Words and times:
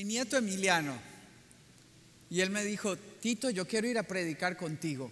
mi 0.00 0.04
nieto 0.04 0.38
Emiliano. 0.38 0.98
Y 2.30 2.40
él 2.40 2.48
me 2.48 2.64
dijo, 2.64 2.96
Tito, 2.96 3.50
yo 3.50 3.68
quiero 3.68 3.86
ir 3.86 3.98
a 3.98 4.02
predicar 4.02 4.56
contigo. 4.56 5.10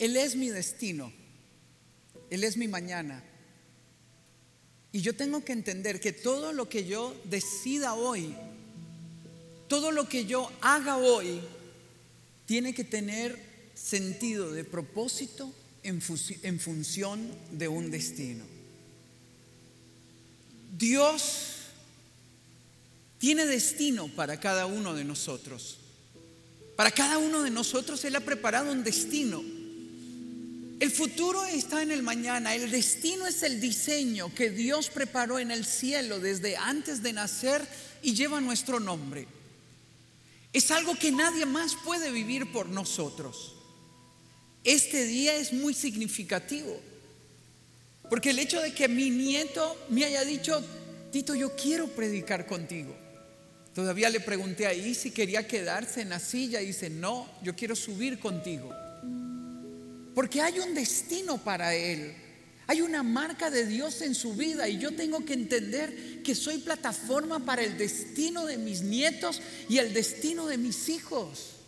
Él 0.00 0.16
es 0.16 0.34
mi 0.34 0.48
destino. 0.48 1.12
Él 2.30 2.42
es 2.42 2.56
mi 2.56 2.66
mañana. 2.66 3.22
Y 4.90 5.02
yo 5.02 5.14
tengo 5.14 5.44
que 5.44 5.52
entender 5.52 6.00
que 6.00 6.12
todo 6.12 6.52
lo 6.52 6.68
que 6.68 6.84
yo 6.84 7.14
decida 7.22 7.94
hoy, 7.94 8.34
todo 9.68 9.92
lo 9.92 10.08
que 10.08 10.26
yo 10.26 10.50
haga 10.62 10.96
hoy, 10.96 11.40
tiene 12.46 12.74
que 12.74 12.82
tener 12.82 13.38
sentido 13.74 14.50
de 14.50 14.64
propósito 14.64 15.54
en, 15.84 16.00
función 16.00 17.30
de 17.52 17.68
un 17.68 17.92
destino. 17.92 18.51
Dios 20.72 21.48
tiene 23.18 23.44
destino 23.44 24.08
para 24.08 24.40
cada 24.40 24.66
uno 24.66 24.94
de 24.94 25.04
nosotros. 25.04 25.78
Para 26.76 26.90
cada 26.90 27.18
uno 27.18 27.42
de 27.42 27.50
nosotros 27.50 28.04
Él 28.04 28.16
ha 28.16 28.20
preparado 28.20 28.72
un 28.72 28.82
destino. 28.82 29.42
El 30.80 30.90
futuro 30.90 31.44
está 31.44 31.82
en 31.82 31.92
el 31.92 32.02
mañana, 32.02 32.56
el 32.56 32.70
destino 32.70 33.26
es 33.26 33.44
el 33.44 33.60
diseño 33.60 34.34
que 34.34 34.50
Dios 34.50 34.88
preparó 34.88 35.38
en 35.38 35.52
el 35.52 35.64
cielo 35.64 36.18
desde 36.18 36.56
antes 36.56 37.02
de 37.02 37.12
nacer 37.12 37.64
y 38.02 38.14
lleva 38.14 38.40
nuestro 38.40 38.80
nombre. 38.80 39.28
Es 40.52 40.70
algo 40.70 40.96
que 40.96 41.12
nadie 41.12 41.46
más 41.46 41.76
puede 41.84 42.10
vivir 42.10 42.50
por 42.50 42.68
nosotros. 42.68 43.54
Este 44.64 45.04
día 45.04 45.36
es 45.36 45.52
muy 45.52 45.74
significativo. 45.74 46.80
Porque 48.12 48.28
el 48.28 48.40
hecho 48.40 48.60
de 48.60 48.74
que 48.74 48.88
mi 48.88 49.08
nieto 49.08 49.74
me 49.88 50.04
haya 50.04 50.22
dicho, 50.22 50.62
Tito, 51.10 51.34
yo 51.34 51.56
quiero 51.56 51.86
predicar 51.86 52.44
contigo. 52.44 52.94
Todavía 53.74 54.10
le 54.10 54.20
pregunté 54.20 54.66
ahí 54.66 54.94
si 54.94 55.12
quería 55.12 55.48
quedarse 55.48 56.02
en 56.02 56.10
la 56.10 56.18
silla 56.18 56.60
y 56.60 56.66
dice, 56.66 56.90
no, 56.90 57.26
yo 57.42 57.56
quiero 57.56 57.74
subir 57.74 58.18
contigo. 58.18 58.70
Porque 60.14 60.42
hay 60.42 60.58
un 60.58 60.74
destino 60.74 61.38
para 61.38 61.74
él. 61.74 62.12
Hay 62.66 62.82
una 62.82 63.02
marca 63.02 63.48
de 63.48 63.64
Dios 63.64 64.02
en 64.02 64.14
su 64.14 64.34
vida 64.34 64.68
y 64.68 64.76
yo 64.76 64.94
tengo 64.94 65.24
que 65.24 65.32
entender 65.32 66.22
que 66.22 66.34
soy 66.34 66.58
plataforma 66.58 67.46
para 67.46 67.62
el 67.62 67.78
destino 67.78 68.44
de 68.44 68.58
mis 68.58 68.82
nietos 68.82 69.40
y 69.70 69.78
el 69.78 69.94
destino 69.94 70.46
de 70.48 70.58
mis 70.58 70.90
hijos. 70.90 71.61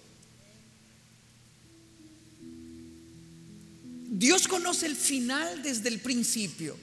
Dios 4.25 4.49
conoce 4.49 4.87
el 4.87 4.97
final 4.97 5.63
desde 5.63 5.91
el 5.91 6.01
principio, 6.01 6.79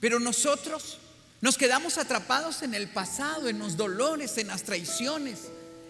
pero 0.00 0.20
nosotros 0.20 0.98
nos 1.40 1.56
quedamos 1.56 1.96
atrapados 1.96 2.60
en 2.60 2.74
el 2.74 2.90
pasado, 2.90 3.48
en 3.48 3.58
los 3.58 3.74
dolores, 3.74 4.36
en 4.36 4.48
las 4.48 4.62
traiciones, 4.62 5.38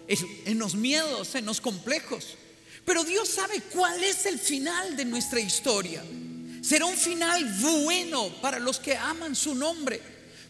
en 0.07 0.57
los 0.57 0.75
miedos, 0.75 1.35
en 1.35 1.45
los 1.45 1.59
complejos. 1.59 2.37
Pero 2.85 3.03
Dios 3.03 3.27
sabe 3.27 3.61
cuál 3.73 4.01
es 4.05 4.25
el 4.25 4.39
final 4.39 4.95
de 4.95 5.03
nuestra 5.03 5.41
historia. 5.41 6.01
Será 6.61 6.85
un 6.85 6.95
final 6.95 7.43
bueno 7.59 8.33
para 8.41 8.57
los 8.57 8.79
que 8.79 8.95
aman 8.95 9.35
su 9.35 9.55
nombre. 9.55 9.99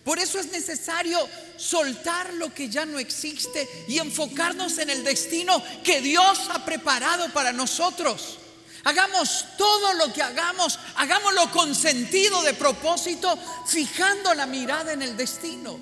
Por 0.03 0.19
eso 0.19 0.39
es 0.39 0.51
necesario 0.51 1.27
soltar 1.57 2.35
lo 2.35 2.53
que 2.53 2.69
ya 2.69 2.85
no 2.85 2.99
existe 2.99 3.67
y 3.87 3.97
enfocarnos 3.97 4.77
en 4.77 4.91
el 4.91 5.03
destino 5.03 5.63
que 5.83 6.01
Dios 6.01 6.37
ha 6.51 6.63
preparado 6.63 7.33
para 7.33 7.51
nosotros. 7.51 8.41
Hagamos 8.83 9.45
todo 9.57 9.93
lo 9.93 10.11
que 10.11 10.21
hagamos, 10.21 10.77
hagámoslo 10.95 11.49
con 11.51 11.73
sentido 11.73 12.41
de 12.43 12.53
propósito, 12.53 13.39
fijando 13.65 14.33
la 14.33 14.45
mirada 14.45 14.91
en 14.91 15.01
el 15.01 15.15
destino. 15.15 15.79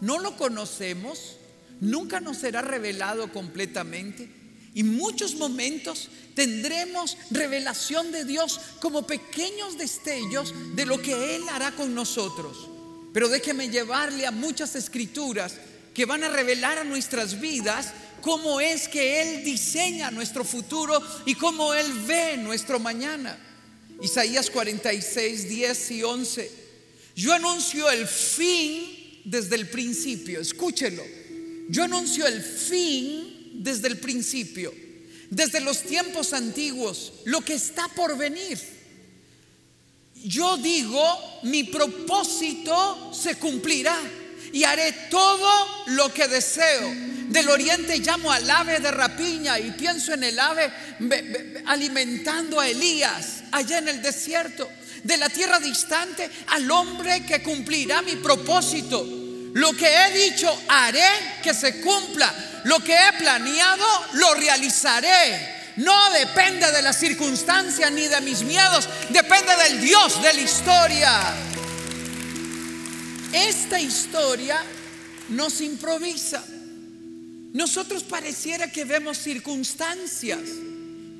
No 0.00 0.18
lo 0.18 0.36
conocemos, 0.36 1.36
nunca 1.80 2.20
nos 2.20 2.38
será 2.38 2.60
revelado 2.60 3.32
completamente. 3.32 4.28
Y 4.74 4.84
muchos 4.84 5.36
momentos 5.36 6.08
tendremos 6.34 7.16
revelación 7.30 8.12
de 8.12 8.24
Dios 8.24 8.60
como 8.80 9.06
pequeños 9.06 9.78
destellos 9.78 10.54
de 10.74 10.86
lo 10.86 11.00
que 11.00 11.36
Él 11.36 11.42
hará 11.50 11.72
con 11.72 11.94
nosotros. 11.94 12.68
Pero 13.14 13.28
déjeme 13.28 13.68
llevarle 13.68 14.26
a 14.26 14.30
muchas 14.30 14.74
escrituras 14.74 15.54
que 15.94 16.06
van 16.06 16.24
a 16.24 16.28
revelar 16.28 16.78
a 16.78 16.84
nuestras 16.84 17.40
vidas 17.40 17.92
cómo 18.22 18.60
es 18.60 18.88
que 18.88 19.20
Él 19.20 19.44
diseña 19.44 20.10
nuestro 20.10 20.44
futuro 20.44 21.02
y 21.26 21.34
cómo 21.34 21.74
Él 21.74 21.92
ve 22.06 22.38
nuestro 22.38 22.78
mañana. 22.78 23.38
Isaías 24.00 24.48
46, 24.50 25.48
10 25.48 25.90
y 25.90 26.02
11. 26.02 26.50
Yo 27.14 27.34
anuncio 27.34 27.90
el 27.90 28.06
fin 28.06 29.20
desde 29.24 29.56
el 29.56 29.68
principio, 29.68 30.40
escúchelo. 30.40 31.02
Yo 31.68 31.84
anuncio 31.84 32.26
el 32.26 32.42
fin 32.42 33.50
desde 33.54 33.88
el 33.88 33.98
principio, 33.98 34.74
desde 35.30 35.60
los 35.60 35.82
tiempos 35.82 36.32
antiguos, 36.32 37.12
lo 37.24 37.40
que 37.42 37.54
está 37.54 37.88
por 37.88 38.16
venir. 38.16 38.58
Yo 40.24 40.56
digo, 40.56 41.02
mi 41.42 41.64
propósito 41.64 43.12
se 43.12 43.36
cumplirá 43.36 43.98
y 44.52 44.64
haré 44.64 44.92
todo 45.10 45.84
lo 45.86 46.12
que 46.12 46.28
deseo. 46.28 47.11
Del 47.32 47.48
oriente 47.48 47.98
llamo 47.98 48.30
al 48.30 48.48
ave 48.50 48.78
de 48.78 48.90
rapiña 48.90 49.58
y 49.58 49.70
pienso 49.70 50.12
en 50.12 50.22
el 50.22 50.38
ave 50.38 50.70
alimentando 51.64 52.60
a 52.60 52.68
Elías 52.68 53.44
allá 53.50 53.78
en 53.78 53.88
el 53.88 54.02
desierto. 54.02 54.70
De 55.02 55.16
la 55.16 55.30
tierra 55.30 55.58
distante 55.58 56.30
al 56.48 56.70
hombre 56.70 57.24
que 57.24 57.42
cumplirá 57.42 58.02
mi 58.02 58.16
propósito. 58.16 59.02
Lo 59.54 59.72
que 59.72 59.88
he 59.88 60.28
dicho 60.28 60.54
haré 60.68 61.40
que 61.42 61.54
se 61.54 61.80
cumpla. 61.80 62.30
Lo 62.64 62.80
que 62.80 62.92
he 62.92 63.12
planeado 63.18 63.86
lo 64.12 64.34
realizaré. 64.34 65.72
No 65.76 66.10
depende 66.10 66.70
de 66.70 66.82
las 66.82 66.98
circunstancias 66.98 67.90
ni 67.92 68.08
de 68.08 68.20
mis 68.20 68.42
miedos, 68.42 68.86
depende 69.08 69.56
del 69.56 69.80
Dios 69.80 70.22
de 70.22 70.34
la 70.34 70.40
historia. 70.40 71.34
Esta 73.32 73.80
historia 73.80 74.62
nos 75.30 75.62
improvisa. 75.62 76.44
Nosotros 77.52 78.02
pareciera 78.02 78.70
que 78.70 78.84
vemos 78.84 79.18
circunstancias, 79.18 80.40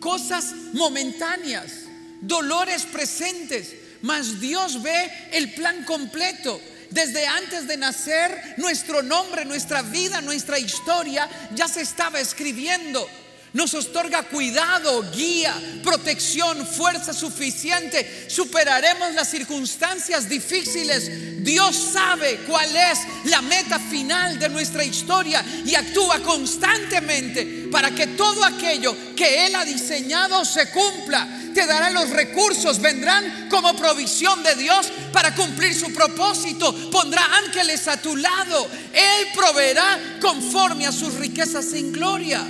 cosas 0.01 0.55
momentáneas, 0.73 1.73
dolores 2.21 2.85
presentes, 2.85 3.75
mas 4.01 4.41
Dios 4.41 4.83
ve 4.83 5.11
el 5.33 5.53
plan 5.53 5.85
completo. 5.85 6.61
Desde 6.91 7.27
antes 7.27 7.67
de 7.67 7.77
nacer, 7.77 8.55
nuestro 8.59 9.03
nombre, 9.03 9.45
nuestra 9.45 9.83
vida, 9.83 10.21
nuestra 10.21 10.59
historia 10.59 11.29
ya 11.55 11.69
se 11.69 11.81
estaba 11.81 12.21
escribiendo 12.21 13.09
nos 13.53 13.75
otorga 13.75 14.23
cuidado, 14.23 15.05
guía, 15.15 15.55
protección, 15.85 16.67
fuerza 16.67 17.13
suficiente. 17.13 18.27
Superaremos 18.29 19.13
las 19.15 19.31
circunstancias 19.31 20.27
difíciles. 20.29 21.45
Dios 21.45 21.77
sabe 21.93 22.41
cuál 22.49 22.75
es 22.75 23.01
la 23.25 23.43
meta 23.43 23.79
final 23.79 24.39
de 24.39 24.49
nuestra 24.49 24.85
historia 24.85 25.45
y 25.67 25.75
actúa 25.75 26.21
constantemente 26.21 27.69
para 27.71 27.91
que 27.91 28.07
todo 28.09 28.43
aquello 28.43 28.97
que 29.15 29.47
Él 29.47 29.55
ha 29.55 29.65
diseñado 29.67 30.45
se 30.47 30.71
cumpla. 30.71 31.29
Te 31.53 31.67
dará 31.67 31.91
los 31.91 32.09
recursos, 32.09 32.81
vendrán 32.81 33.49
como 33.51 33.77
provisión 33.77 34.43
de 34.43 34.55
Dios 34.55 34.91
para 35.13 35.35
cumplir 35.35 35.75
su 35.75 35.93
propósito. 35.93 36.75
Pondrá 36.91 37.23
ángeles 37.45 37.87
a 37.87 37.99
tu 37.99 38.17
lado. 38.17 38.67
Él 38.95 39.27
proveerá 39.35 40.19
conforme 40.23 40.87
a 40.87 40.93
sus 40.93 41.15
riquezas 41.15 41.75
en 41.75 41.93
gloria. 41.93 42.47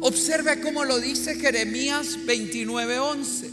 Observe 0.00 0.60
cómo 0.60 0.84
lo 0.84 1.00
dice 1.00 1.36
Jeremías 1.36 2.18
29:11. 2.24 3.50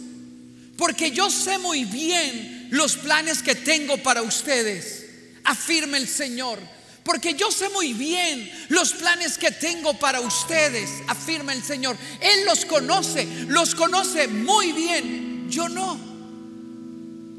Porque 0.78 1.12
yo 1.12 1.30
sé 1.30 1.58
muy 1.58 1.86
bien 1.86 2.68
los 2.72 2.97
planes 2.97 3.42
que 3.42 3.56
tengo 3.56 3.97
para 3.97 4.22
ustedes, 4.22 5.06
afirma 5.44 5.97
el 5.97 6.08
Señor. 6.08 6.59
Porque 7.03 7.36
yo 7.36 7.52
sé 7.52 7.70
muy 7.70 7.94
bien 7.94 8.52
los 8.70 8.94
planes 8.94 9.38
que 9.38 9.52
tengo 9.52 9.97
para 10.00 10.22
ustedes, 10.22 10.90
afirma 11.08 11.53
el 11.53 11.64
Señor. 11.64 11.96
Él 12.20 12.46
los 12.46 12.66
conoce, 12.66 13.26
los 13.48 13.76
conoce 13.76 14.28
muy 14.28 14.72
bien. 14.72 15.48
Yo 15.50 15.70
no. 15.70 16.00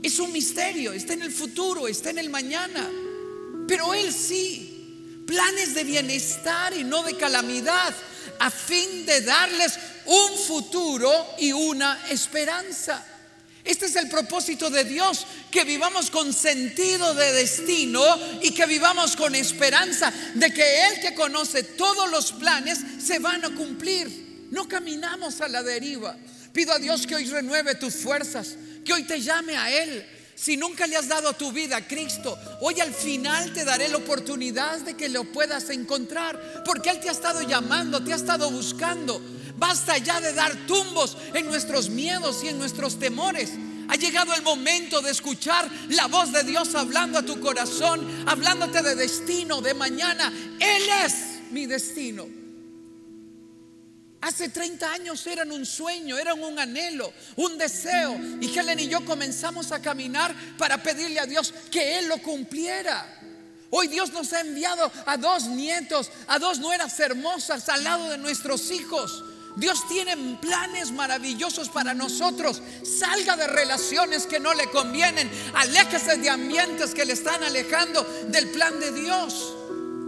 Es 0.03 0.19
un 0.21 0.33
misterio, 0.33 0.93
está 0.93 1.15
en 1.15 1.23
el 1.23 1.33
futuro, 1.33 1.89
está 1.89 2.11
en 2.11 2.19
el 2.19 2.31
mañana. 2.31 2.89
Pero 3.69 3.93
Él 3.95 4.13
sí. 4.13 4.73
Planes 5.27 5.75
de 5.75 5.83
bienestar 5.83 6.73
y 6.77 6.85
no 6.85 7.03
de 7.03 7.17
calamidad 7.17 7.93
a 8.39 8.51
fin 8.51 9.07
de 9.07 9.21
darles 9.23 9.79
un 10.07 10.39
futuro 10.39 11.11
y 11.39 11.53
una 11.53 12.07
esperanza. 12.11 13.05
Este 13.65 13.87
es 13.87 13.97
el 13.97 14.09
propósito 14.09 14.71
de 14.71 14.85
Dios, 14.85 15.27
que 15.51 15.65
vivamos 15.65 16.11
con 16.11 16.33
sentido 16.33 17.15
de 17.15 17.33
destino 17.33 18.05
y 18.41 18.53
que 18.53 18.65
vivamos 18.65 19.17
con 19.17 19.35
esperanza 19.35 20.13
de 20.35 20.53
que 20.53 20.87
Él 20.87 21.01
que 21.01 21.15
conoce 21.15 21.65
todos 21.65 22.09
los 22.11 22.33
planes 22.33 22.79
se 23.05 23.19
van 23.19 23.45
a 23.45 23.51
cumplir. 23.51 24.47
No 24.53 24.69
caminamos 24.69 25.41
a 25.41 25.49
la 25.49 25.65
deriva. 25.65 26.17
Pido 26.53 26.73
a 26.73 26.79
Dios 26.79 27.07
que 27.09 27.17
hoy 27.17 27.27
renueve 27.27 27.75
tus 27.75 27.97
fuerzas, 27.97 28.55
que 28.85 28.93
hoy 28.93 29.03
te 29.03 29.21
llame 29.21 29.57
a 29.57 29.71
Él, 29.83 30.07
Si 30.37 30.59
nunca 30.59 30.87
le 30.87 30.97
has 30.97 31.09
dado 31.09 31.33
tu 31.33 31.51
vida 31.51 31.79
a 31.79 31.89
Cristo, 31.89 32.39
hoy 32.61 32.79
al 32.81 32.93
final 32.93 33.55
te 33.55 33.65
daré 33.65 33.89
la 33.89 33.97
oportunidad 33.97 34.79
de 34.81 34.95
que 34.95 35.09
lo 35.09 35.25
puedas 35.25 35.71
encontrar, 35.71 36.63
porque 36.63 36.91
Él 36.91 37.01
te 37.01 37.09
ha 37.09 37.13
estado 37.13 37.41
llamando, 37.41 38.05
te 38.05 38.13
ha 38.13 38.17
estado 38.17 38.51
buscando. 38.51 39.19
Basta 39.57 39.97
ya 39.97 40.21
de 40.21 40.35
dar 40.35 40.55
tumbos 40.67 41.17
en 41.33 41.47
nuestros 41.47 41.89
miedos 41.89 42.45
y 42.45 42.49
en 42.49 42.59
nuestros 42.59 42.99
temores. 42.99 43.53
Ha 43.89 43.97
llegado 43.97 44.35
el 44.35 44.43
momento 44.43 45.01
de 45.01 45.11
escuchar 45.11 45.71
la 45.89 46.07
voz 46.07 46.31
de 46.33 46.43
Dios 46.43 46.75
hablando 46.75 47.19
a 47.19 47.23
tu 47.23 47.41
corazón, 47.41 48.07
hablándote 48.27 48.83
de 48.83 48.95
destino, 48.95 49.63
de 49.63 49.73
mañana. 49.73 50.31
Él 50.61 50.83
es 51.03 51.51
mi 51.51 51.65
destino. 51.65 52.46
Hace 54.27 54.49
30 54.49 54.91
años 54.93 55.25
eran 55.29 55.53
un 55.53 55.65
sueño, 55.65 56.19
eran 56.19 56.43
un 56.43 56.59
anhelo, 56.59 57.13
un 57.37 57.57
deseo. 57.57 58.19
Y 58.41 58.59
Helen 58.59 58.81
y 58.81 58.89
yo 58.89 59.05
comenzamos 59.05 59.71
a 59.71 59.81
caminar 59.81 60.35
para 60.59 60.83
pedirle 60.83 61.21
a 61.21 61.27
Dios 61.27 61.55
que 61.71 62.01
Él 62.01 62.09
lo 62.09 62.19
cumpliera. 62.19 63.07
Hoy 63.71 63.87
Dios 63.87 64.13
nos 64.13 64.33
ha 64.33 64.41
enviado 64.41 64.91
a 65.07 65.17
dos 65.17 65.45
nietos, 65.45 66.11
a 66.27 66.41
dos 66.41 66.59
nueras 66.59 66.99
hermosas 66.99 67.69
al 67.69 67.85
lado 67.85 68.09
de 68.11 68.19
nuestros 68.19 68.73
hijos. 68.73 69.23
Dios 69.55 69.87
tiene 69.87 70.17
planes 70.41 70.91
maravillosos 70.91 71.69
para 71.69 71.95
nosotros. 71.95 72.61
Salga 72.83 73.37
de 73.37 73.47
relaciones 73.47 74.27
que 74.27 74.41
no 74.41 74.55
le 74.55 74.69
convienen. 74.71 75.31
Aléjese 75.55 76.17
de 76.17 76.31
ambientes 76.31 76.95
que 76.95 77.05
le 77.05 77.13
están 77.13 77.45
alejando 77.45 78.03
del 78.27 78.49
plan 78.49 78.81
de 78.81 78.91
Dios. 78.91 79.56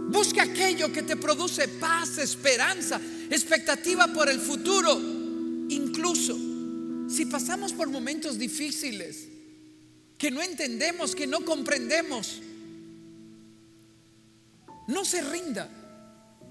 Busca 0.09 0.43
aquello 0.43 0.91
que 0.91 1.03
te 1.03 1.15
produce 1.15 1.67
paz, 1.67 2.17
esperanza, 2.17 2.99
expectativa 3.29 4.07
por 4.07 4.27
el 4.27 4.39
futuro. 4.39 4.99
Incluso 5.69 6.35
si 7.07 7.25
pasamos 7.25 7.73
por 7.73 7.89
momentos 7.89 8.37
difíciles 8.39 9.27
que 10.17 10.31
no 10.31 10.41
entendemos, 10.41 11.15
que 11.15 11.27
no 11.27 11.45
comprendemos, 11.45 12.41
no 14.87 15.05
se 15.05 15.21
rinda. 15.21 15.69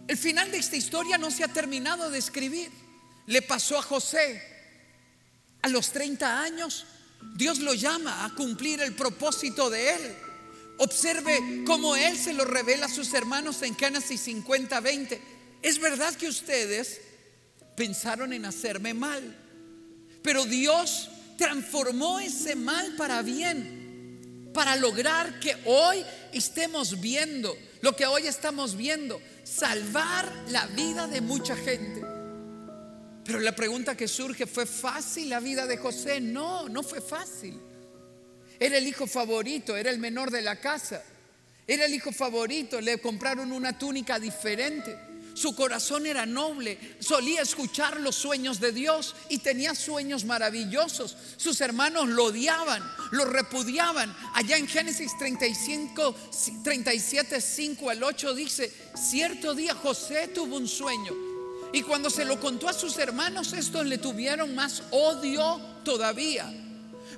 El 0.07 0.17
final 0.17 0.51
de 0.51 0.59
esta 0.59 0.77
historia 0.77 1.19
no 1.19 1.31
se 1.31 1.43
ha 1.43 1.49
terminado 1.49 2.11
de 2.11 2.19
escribir. 2.19 2.71
Le 3.27 3.43
pasó 3.43 3.77
a 3.77 3.83
José. 3.83 4.43
A 5.63 5.69
los 5.69 5.91
30 5.91 6.41
años, 6.41 6.87
Dios 7.35 7.59
lo 7.59 7.75
llama 7.75 8.25
a 8.25 8.35
cumplir 8.35 8.81
el 8.81 8.95
propósito 8.95 9.69
de 9.69 9.91
él. 9.95 10.17
Observe 10.79 11.65
cómo 11.67 11.97
Él 11.97 12.17
se 12.17 12.33
lo 12.33 12.45
revela 12.45 12.87
a 12.87 12.89
sus 12.89 13.13
hermanos 13.15 13.63
en 13.63 13.77
Génesis 13.77 14.21
50, 14.23 14.81
20. 14.81 15.21
Es 15.63 15.81
verdad 15.81 16.15
que 16.15 16.29
ustedes 16.29 17.01
pensaron 17.77 18.33
en 18.33 18.45
hacerme 18.45 18.95
mal, 18.95 19.37
pero 20.23 20.45
Dios 20.45 21.11
transformó 21.37 22.21
ese 22.21 22.57
mal 22.57 22.95
para 22.97 23.23
bien, 23.23 24.51
para 24.55 24.77
lograr 24.77 25.39
que 25.41 25.57
hoy 25.65 26.05
estemos 26.33 27.01
viendo 27.01 27.57
lo 27.81 27.95
que 27.95 28.07
hoy 28.07 28.27
estamos 28.27 28.77
viendo, 28.77 29.21
salvar 29.45 30.31
la 30.49 30.67
vida 30.67 31.07
de 31.07 31.21
mucha 31.21 31.57
gente. 31.57 32.03
Pero 33.25 33.41
la 33.41 33.55
pregunta 33.55 33.97
que 33.97 34.09
surge, 34.09 34.47
¿fue 34.47 34.67
fácil 34.67 35.29
la 35.29 35.41
vida 35.41 35.67
de 35.67 35.77
José? 35.77 36.21
No, 36.21 36.69
no 36.69 36.83
fue 36.83 37.01
fácil. 37.01 37.61
Era 38.61 38.79
el 38.79 38.87
hijo 38.87 39.07
favorito, 39.07 39.77
era 39.77 39.91
el 39.91 39.99
menor 39.99 40.31
de 40.31 40.43
la 40.43 40.57
casa. 40.57 41.03
Era 41.67 41.85
el 41.85 41.95
hijo 41.95 42.13
favorito, 42.13 42.81
le 42.81 42.99
compraron 42.99 43.53
una 43.53 43.79
túnica 43.79 44.19
diferente. 44.19 44.99
Su 45.35 45.55
corazón 45.55 46.07
era 46.07 46.27
noble, 46.27 46.97
solía 46.99 47.43
escuchar 47.43 48.01
los 48.01 48.17
sueños 48.17 48.59
de 48.59 48.73
Dios 48.73 49.15
y 49.29 49.39
tenía 49.39 49.75
sueños 49.75 50.25
maravillosos. 50.25 51.17
Sus 51.37 51.61
hermanos 51.61 52.09
lo 52.09 52.25
odiaban, 52.25 52.83
lo 53.13 53.25
repudiaban. 53.25 54.17
Allá 54.35 54.57
en 54.57 54.67
Génesis 54.67 55.17
35, 55.17 56.17
37, 56.65 57.41
5 57.41 57.91
al 57.91 58.03
8 58.03 58.35
dice, 58.35 58.73
cierto 58.97 59.55
día 59.55 59.77
José 59.77 60.29
tuvo 60.29 60.57
un 60.57 60.67
sueño 60.67 61.29
y 61.73 61.83
cuando 61.83 62.09
se 62.11 62.25
lo 62.25 62.41
contó 62.41 62.69
a 62.69 62.73
sus 62.73 62.97
hermanos, 62.99 63.53
estos 63.53 63.87
le 63.87 63.99
tuvieron 63.99 64.55
más 64.55 64.83
odio 64.91 65.61
todavía. 65.85 66.53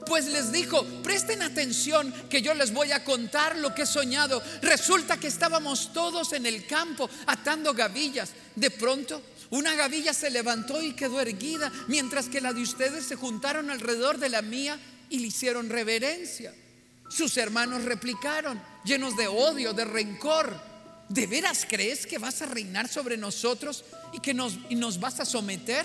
Pues 0.07 0.27
les 0.27 0.51
dijo, 0.53 0.85
presten 1.03 1.43
atención 1.43 2.13
que 2.29 2.43
yo 2.43 2.55
les 2.55 2.73
voy 2.73 2.93
a 2.93 3.05
contar 3.05 3.59
lo 3.59 3.75
que 3.75 3.83
he 3.83 3.87
soñado. 3.87 4.43
Resulta 4.63 5.19
que 5.19 5.27
estábamos 5.27 5.93
todos 5.93 6.33
en 6.33 6.47
el 6.47 6.67
campo 6.67 7.09
atando 7.27 7.75
gavillas. 7.75 8.31
De 8.57 8.71
pronto, 8.71 9.23
una 9.51 9.75
gavilla 9.75 10.15
se 10.15 10.31
levantó 10.31 10.83
y 10.83 10.95
quedó 10.95 11.21
erguida, 11.21 11.73
mientras 11.89 12.29
que 12.29 12.41
la 12.41 12.53
de 12.53 12.63
ustedes 12.63 13.07
se 13.07 13.17
juntaron 13.17 13.71
alrededor 13.71 14.19
de 14.19 14.29
la 14.29 14.43
mía 14.43 14.79
y 15.11 15.19
le 15.19 15.27
hicieron 15.27 15.69
reverencia. 15.69 16.55
Sus 17.09 17.37
hermanos 17.37 17.85
replicaron, 17.85 18.63
llenos 18.85 19.17
de 19.17 19.27
odio, 19.27 19.73
de 19.73 19.85
rencor. 19.85 20.71
¿De 21.09 21.27
veras 21.27 21.67
crees 21.69 22.07
que 22.07 22.19
vas 22.19 22.41
a 22.41 22.47
reinar 22.47 22.87
sobre 22.87 23.17
nosotros 23.17 23.85
y 24.13 24.21
que 24.21 24.33
nos, 24.33 24.57
nos 24.71 25.01
vas 25.01 25.19
a 25.19 25.25
someter? 25.25 25.85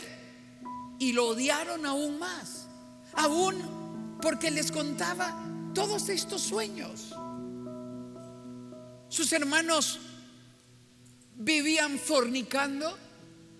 Y 0.99 1.13
lo 1.13 1.29
odiaron 1.29 1.87
aún 1.87 2.19
más. 2.19 2.67
Aún 3.13 3.84
porque 4.21 4.51
les 4.51 4.71
contaba 4.71 5.35
todos 5.73 6.09
estos 6.09 6.41
sueños. 6.41 7.13
Sus 9.09 9.31
hermanos 9.33 9.99
vivían 11.35 11.99
fornicando, 11.99 12.97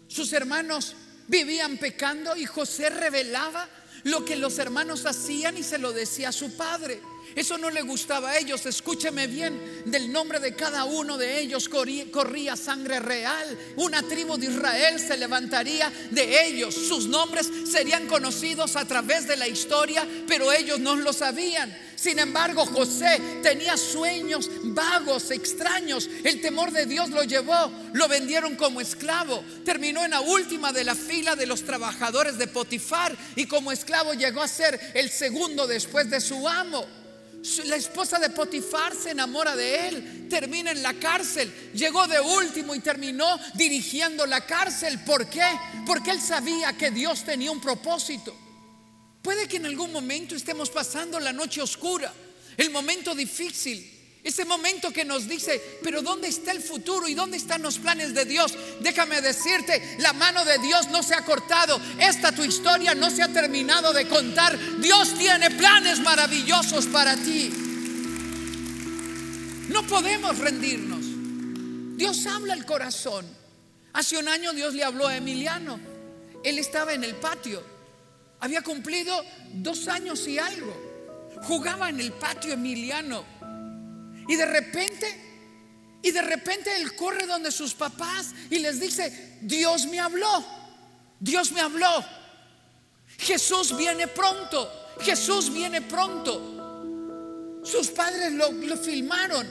sus 0.08 0.34
hermanos 0.34 0.96
vivían 1.28 1.78
pecando 1.78 2.36
y 2.36 2.46
José 2.46 2.90
revelaba 2.90 3.68
lo 4.04 4.24
que 4.24 4.36
los 4.36 4.60
hermanos 4.60 5.06
hacían 5.06 5.58
y 5.58 5.64
se 5.64 5.78
lo 5.78 5.92
decía 5.92 6.30
a 6.30 6.32
su 6.32 6.56
padre. 6.56 7.02
Eso 7.36 7.58
no 7.58 7.70
le 7.70 7.82
gustaba 7.82 8.32
a 8.32 8.38
ellos. 8.38 8.66
Escúcheme 8.66 9.28
bien, 9.28 9.84
del 9.86 10.12
nombre 10.12 10.40
de 10.40 10.56
cada 10.56 10.86
uno 10.86 11.18
de 11.18 11.40
ellos 11.40 11.68
corría, 11.68 12.56
sangre 12.56 13.02
real. 13.02 13.58
Una 13.76 14.02
tribu 14.02 14.38
de 14.38 14.48
Israel 14.48 15.00
se 15.00 15.18
levantaría 15.18 15.92
de 16.12 16.48
ellos. 16.48 16.74
Sus 16.74 17.08
nombres 17.08 17.52
serían 17.70 18.08
conocidos 18.08 18.78
a 18.78 18.86
través 18.86 19.28
de 19.28 19.36
la 19.36 19.50
historia, 19.50 20.08
pero 20.28 20.52
ellos 20.52 20.80
no 20.80 20.96
lo 20.96 21.12
sabían. 21.12 21.76
Sin 21.96 22.20
embargo, 22.20 22.66
José 22.66 23.20
tenía 23.42 23.76
sueños 23.76 24.50
vagos, 24.64 25.32
extraños. 25.32 26.10
El 26.24 26.40
temor 26.40 26.72
de 26.72 26.86
Dios 26.86 27.10
lo 27.10 27.24
llevó. 27.24 27.72
Lo 27.94 28.08
vendieron 28.08 28.56
como 28.56 28.80
esclavo. 28.80 29.44
Terminó 29.66 30.06
en 30.06 30.12
la 30.12 30.22
última 30.22 30.72
de 30.72 30.84
la 30.84 30.96
fila 30.96 31.36
de 31.36 31.48
los 31.48 31.64
trabajadores 31.64 32.38
de 32.38 32.48
Potifar 32.48 33.18
y 33.36 33.46
como 33.48 33.72
esclavo 33.72 34.14
llegó 34.14 34.42
a 34.42 34.48
ser 34.48 34.80
el 34.94 35.10
segundo 35.10 35.68
después 35.68 36.10
de 36.10 36.22
su 36.22 36.48
amo. 36.48 36.86
La 37.66 37.76
esposa 37.76 38.18
de 38.18 38.30
Potifar 38.30 38.96
se 38.96 39.12
enamora 39.12 39.56
de 39.56 39.88
él, 39.88 40.28
termina 40.30 40.72
en 40.72 40.82
la 40.82 40.94
cárcel, 40.96 41.54
llegó 41.74 42.08
de 42.08 42.20
último 42.20 42.74
y 42.74 42.80
terminó 42.80 43.40
dirigiendo 43.54 44.26
la 44.26 44.46
cárcel. 44.46 45.00
¿Por 45.06 45.30
qué? 45.30 45.46
Porque 45.86 46.12
él 46.12 46.22
sabía 46.22 46.74
que 46.74 46.92
Dios 46.92 47.24
tenía 47.24 47.52
un 47.52 47.62
propósito. 47.62 48.36
Puede 49.22 49.48
que 49.48 49.58
en 49.58 49.66
algún 49.66 49.92
momento 49.92 50.36
estemos 50.36 50.70
pasando 50.70 51.20
la 51.20 51.34
noche 51.34 51.62
oscura, 51.62 52.12
el 52.58 52.72
momento 52.72 53.14
difícil, 53.14 53.95
ese 54.26 54.44
momento 54.44 54.92
que 54.92 55.06
nos 55.06 55.28
dice, 55.28 55.62
pero 55.84 56.02
¿dónde 56.02 56.28
está 56.28 56.52
el 56.52 56.60
futuro 56.60 57.08
y 57.08 57.14
dónde 57.14 57.38
están 57.38 57.62
los 57.62 57.78
planes 57.78 58.16
de 58.16 58.26
Dios? 58.26 58.58
Déjame 58.82 59.22
decirte, 59.22 59.98
la 60.00 60.14
mano 60.14 60.44
de 60.44 60.58
Dios 60.58 60.90
no 60.90 61.04
se 61.04 61.14
ha 61.14 61.24
cortado. 61.24 61.80
Esta 62.00 62.32
tu 62.32 62.44
historia 62.44 62.96
no 62.96 63.12
se 63.12 63.22
ha 63.22 63.28
terminado 63.28 63.94
de 63.94 64.08
contar. 64.08 64.58
Dios 64.80 65.14
tiene 65.14 65.52
planes 65.52 66.00
maravillosos 66.00 66.88
para 66.88 67.16
ti. 67.16 67.54
No 69.70 69.86
podemos 69.86 70.40
rendirnos. 70.40 71.06
Dios 71.96 72.26
habla 72.26 72.56
al 72.56 72.66
corazón. 72.66 73.28
Hace 73.94 74.18
un 74.18 74.28
año 74.28 74.54
Dios 74.54 74.74
le 74.74 74.84
habló 74.84 75.06
a 75.06 75.16
Emiliano. 75.16 75.80
Él 76.44 76.58
estaba 76.58 76.94
en 76.94 77.04
el 77.04 77.14
patio. 77.14 77.62
Había 78.40 78.64
cumplido 78.64 79.24
dos 79.54 79.88
años 79.88 80.28
y 80.28 80.40
algo. 80.40 80.76
Jugaba 81.44 81.90
en 81.90 82.00
el 82.00 82.12
patio 82.12 82.54
Emiliano 82.54 83.35
y 84.28 84.36
de 84.36 84.46
repente, 84.46 86.00
y 86.02 86.12
de 86.12 86.22
repente 86.22 86.76
él 86.76 86.96
corre 86.96 87.26
donde 87.26 87.52
sus 87.52 87.74
papás 87.74 88.34
y 88.50 88.60
les 88.60 88.80
dice, 88.80 89.38
Dios 89.42 89.86
me 89.88 90.00
habló, 90.00 90.46
Dios 91.20 91.52
me 91.52 91.62
habló. 91.62 92.06
Jesús 93.18 93.76
viene 93.78 94.08
pronto, 94.08 94.70
Jesús 95.02 95.52
viene 95.54 95.82
pronto. 95.82 96.56
Sus 97.64 97.88
padres 97.88 98.32
lo, 98.34 98.78
filmaron. 98.78 99.48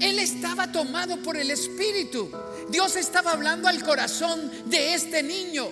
Él 0.00 0.18
estaba 0.18 0.70
tomado 0.70 1.16
por 1.22 1.36
el 1.36 1.50
Espíritu. 1.50 2.30
Dios 2.70 2.94
estaba 2.96 3.32
hablando 3.32 3.68
al 3.68 3.82
corazón 3.82 4.50
de 4.66 4.94
este 4.94 5.22
niño. 5.22 5.70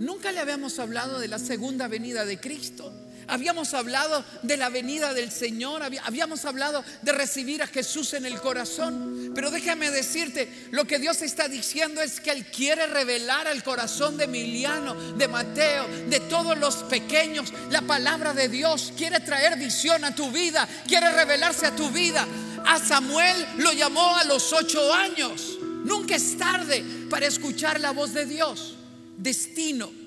Nunca 0.00 0.32
le 0.32 0.40
habíamos 0.40 0.78
hablado 0.80 1.20
de 1.20 1.28
la 1.28 1.38
segunda 1.38 1.86
venida 1.86 2.24
de 2.24 2.40
Cristo. 2.40 2.92
Habíamos 3.26 3.74
hablado 3.74 4.24
de 4.42 4.56
la 4.56 4.68
venida 4.68 5.14
del 5.14 5.30
Señor, 5.30 5.82
habíamos 5.82 6.44
hablado 6.44 6.84
de 7.02 7.12
recibir 7.12 7.62
a 7.62 7.66
Jesús 7.66 8.14
en 8.14 8.26
el 8.26 8.40
corazón. 8.40 9.32
Pero 9.34 9.50
déjame 9.50 9.90
decirte, 9.90 10.48
lo 10.70 10.84
que 10.84 10.98
Dios 10.98 11.22
está 11.22 11.48
diciendo 11.48 12.00
es 12.02 12.20
que 12.20 12.30
Él 12.30 12.46
quiere 12.46 12.86
revelar 12.86 13.48
al 13.48 13.62
corazón 13.64 14.16
de 14.16 14.24
Emiliano, 14.24 14.94
de 14.94 15.28
Mateo, 15.28 15.86
de 16.08 16.20
todos 16.20 16.58
los 16.58 16.76
pequeños, 16.84 17.52
la 17.70 17.82
palabra 17.82 18.32
de 18.32 18.48
Dios. 18.48 18.92
Quiere 18.96 19.20
traer 19.20 19.58
visión 19.58 20.04
a 20.04 20.14
tu 20.14 20.30
vida, 20.30 20.68
quiere 20.86 21.10
revelarse 21.10 21.66
a 21.66 21.74
tu 21.74 21.90
vida. 21.90 22.26
A 22.66 22.78
Samuel 22.78 23.46
lo 23.58 23.72
llamó 23.72 24.16
a 24.16 24.24
los 24.24 24.52
ocho 24.52 24.92
años. 24.92 25.58
Nunca 25.84 26.16
es 26.16 26.38
tarde 26.38 26.84
para 27.10 27.26
escuchar 27.26 27.80
la 27.80 27.90
voz 27.90 28.14
de 28.14 28.26
Dios. 28.26 28.76
Destino 29.16 30.03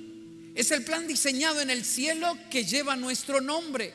es 0.58 0.72
el 0.72 0.84
plan 0.84 1.06
diseñado 1.06 1.62
en 1.62 1.70
el 1.70 1.86
cielo 1.86 2.36
que 2.50 2.66
lleva 2.66 2.96
nuestro 2.96 3.40
nombre. 3.40 3.94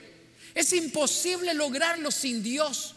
Es 0.54 0.73
imposible 0.73 1.54
lograrlo 1.54 2.12
sin 2.12 2.40
Dios. 2.40 2.95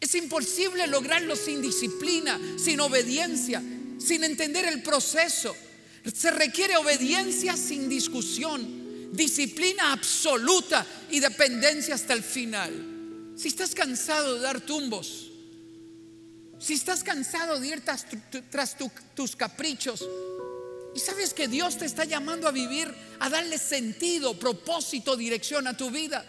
Es 0.00 0.14
imposible 0.14 0.86
lograrlo 0.86 1.34
sin 1.34 1.60
disciplina, 1.60 2.40
sin 2.56 2.78
obediencia, 2.78 3.60
sin 3.98 4.22
entender 4.22 4.64
el 4.64 4.80
proceso. 4.82 5.56
Se 6.14 6.30
requiere 6.30 6.76
obediencia 6.76 7.56
sin 7.56 7.88
discusión, 7.88 9.10
disciplina 9.12 9.92
absoluta 9.92 10.86
y 11.10 11.18
dependencia 11.18 11.96
hasta 11.96 12.12
el 12.12 12.22
final. 12.22 13.32
Si 13.36 13.48
estás 13.48 13.74
cansado 13.74 14.36
de 14.36 14.40
dar 14.40 14.60
tumbos, 14.60 15.32
si 16.60 16.74
estás 16.74 17.02
cansado 17.02 17.58
de 17.58 17.66
ir 17.66 17.82
tras, 18.50 18.76
tus 19.16 19.34
caprichos, 19.34 20.06
y 20.94 20.98
sabes 20.98 21.32
que 21.34 21.48
Dios 21.48 21.78
te 21.78 21.84
está 21.84 22.04
llamando 22.04 22.48
a 22.48 22.52
vivir, 22.52 22.92
a 23.20 23.28
darle 23.28 23.58
sentido, 23.58 24.38
propósito, 24.38 25.16
dirección 25.16 25.66
a 25.66 25.76
tu 25.76 25.90
vida. 25.90 26.24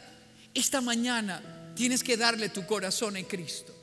Esta 0.54 0.82
mañana 0.82 1.74
tienes 1.76 2.04
que 2.04 2.18
darle 2.18 2.50
tu 2.50 2.66
corazón 2.66 3.18
en 3.18 3.26
Cristo. 3.26 3.76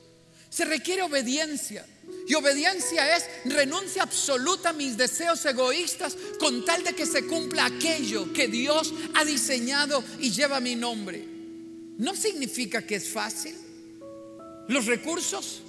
Se 0.49 0.65
requiere 0.65 1.01
obediencia. 1.01 1.85
Y 2.27 2.33
obediencia 2.33 3.15
es 3.15 3.25
renuncia 3.45 4.03
absoluta 4.03 4.69
a 4.69 4.73
mis 4.73 4.97
deseos 4.97 5.45
egoístas 5.45 6.15
con 6.39 6.65
tal 6.65 6.83
de 6.83 6.93
que 6.93 7.05
se 7.05 7.27
cumpla 7.27 7.65
aquello 7.65 8.33
que 8.33 8.47
Dios 8.47 8.93
ha 9.15 9.25
diseñado 9.25 10.03
y 10.19 10.31
lleva 10.31 10.59
mi 10.59 10.75
nombre. 10.75 11.23
No 11.97 12.15
significa 12.15 12.85
que 12.85 12.95
es 12.95 13.09
fácil. 13.09 13.55
Los 14.67 14.85
recursos 14.85 15.61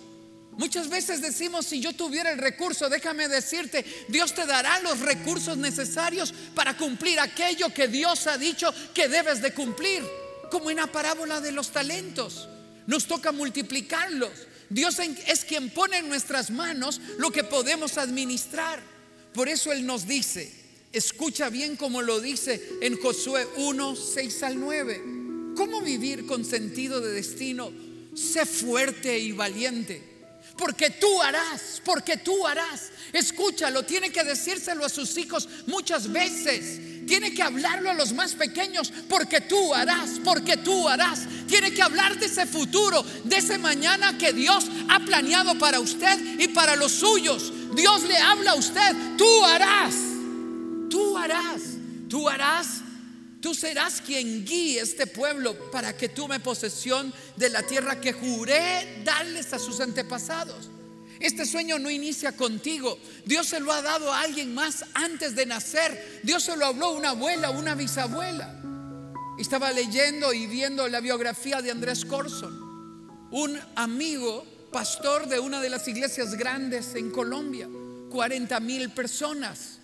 Muchas 0.61 0.91
veces 0.91 1.23
decimos, 1.23 1.65
si 1.65 1.81
yo 1.81 1.95
tuviera 1.95 2.31
el 2.31 2.37
recurso, 2.39 2.91
déjame 2.91 3.29
decirte, 3.29 3.83
Dios 4.09 4.35
te 4.35 4.45
dará 4.45 4.79
los 4.81 4.99
recursos 4.99 5.57
necesarios 5.57 6.35
para 6.55 6.77
cumplir 6.77 7.19
aquello 7.19 7.73
que 7.73 7.89
Dios 7.89 8.27
ha 8.27 8.37
dicho 8.37 8.71
que 8.93 9.09
debes 9.09 9.41
de 9.41 9.55
cumplir, 9.55 10.05
como 10.51 10.71
en 10.71 10.77
la 10.77 10.87
parábola 10.87 11.41
de 11.41 11.53
los 11.53 11.71
talentos. 11.71 12.47
Nos 12.87 13.07
toca 13.07 13.33
multiplicarlos. 13.33 14.33
Dios 14.69 14.99
es 14.99 15.47
quien 15.47 15.71
pone 15.71 15.97
en 15.97 16.11
nuestras 16.11 16.51
manos 16.51 17.01
lo 17.17 17.31
que 17.31 17.43
podemos 17.43 17.97
administrar. 17.97 18.83
Por 19.33 19.49
eso 19.49 19.73
Él 19.73 19.87
nos 19.87 20.07
dice, 20.07 20.53
escucha 20.93 21.49
bien 21.49 21.75
como 21.77 22.03
lo 22.03 22.21
dice 22.21 22.63
en 22.83 23.01
Josué 23.01 23.49
1, 23.57 23.97
6 23.97 24.43
al 24.43 24.61
9. 24.61 25.03
¿Cómo 25.57 25.81
vivir 25.81 26.27
con 26.27 26.45
sentido 26.45 27.01
de 27.01 27.13
destino? 27.13 27.73
Sé 28.15 28.45
fuerte 28.45 29.19
y 29.19 29.33
valiente 29.33 30.10
porque 30.61 30.91
tú 30.91 31.23
harás, 31.23 31.81
porque 31.83 32.19
tú 32.19 32.47
harás. 32.47 32.91
Escúchalo, 33.15 33.83
tiene 33.85 34.13
que 34.13 34.23
decírselo 34.23 34.85
a 34.85 34.91
sus 34.91 35.17
hijos 35.17 35.49
muchas 35.67 36.13
veces. 36.13 37.07
Tiene 37.07 37.33
que 37.35 37.43
hablarlo 37.43 37.91
a 37.91 37.95
los 37.95 38.13
más 38.13 38.35
pequeños, 38.35 38.93
porque 39.09 39.41
tú 39.41 39.75
harás, 39.75 40.21
porque 40.23 40.59
tú 40.59 40.87
harás. 40.87 41.21
Tiene 41.49 41.73
que 41.73 41.81
hablar 41.81 42.19
de 42.19 42.27
ese 42.27 42.45
futuro, 42.45 43.03
de 43.25 43.39
ese 43.39 43.57
mañana 43.57 44.19
que 44.19 44.35
Dios 44.35 44.67
ha 44.91 45.01
planeado 45.01 45.59
para 45.59 45.81
usted 45.81 46.39
y 46.39 46.49
para 46.49 46.77
los 46.77 46.93
suyos. 46.93 47.51
Dios 47.75 48.03
le 48.03 48.19
habla 48.19 48.53
a 48.53 48.57
usted, 48.57 48.95
tú 49.17 49.45
harás, 49.45 49.95
tú 50.91 51.17
harás, 51.17 51.63
tú 52.09 52.29
harás 52.29 52.80
Tú 53.41 53.55
serás 53.55 54.03
quien 54.03 54.45
guíe 54.45 54.81
este 54.81 55.07
pueblo 55.07 55.71
para 55.71 55.97
que 55.97 56.11
tome 56.11 56.41
posesión 56.41 57.13
de 57.37 57.49
la 57.49 57.63
tierra 57.63 58.01
que 58.01 58.13
juré 58.13 59.03
darles 59.03 59.53
a 59.53 59.59
sus 59.59 59.81
antepasados. 59.81 60.69
Este 61.21 61.47
sueño 61.47 61.79
no 61.79 61.91
inicia 61.91 62.37
contigo. 62.37 62.99
Dios 63.25 63.47
se 63.47 63.61
lo 63.61 63.73
ha 63.73 63.83
dado 63.83 64.13
a 64.13 64.21
alguien 64.21 64.55
más 64.55 64.85
antes 64.95 65.35
de 65.35 65.47
nacer. 65.47 66.21
Dios 66.23 66.43
se 66.43 66.57
lo 66.57 66.67
habló 66.67 66.87
a 66.87 66.93
una 66.93 67.11
abuela, 67.11 67.51
una 67.51 67.75
bisabuela. 67.75 68.57
Estaba 69.39 69.73
leyendo 69.73 70.33
y 70.35 70.47
viendo 70.47 70.87
la 70.89 71.01
biografía 71.01 71.63
de 71.63 71.71
Andrés 71.71 72.05
Corson, 72.05 73.29
un 73.31 73.59
amigo, 73.75 74.45
pastor 74.71 75.27
de 75.29 75.39
una 75.41 75.61
de 75.61 75.71
las 75.71 75.89
iglesias 75.89 76.35
grandes 76.35 76.95
en 76.95 77.11
Colombia, 77.11 77.69
40 78.11 78.61
mil 78.61 78.91
personas. 78.91 79.79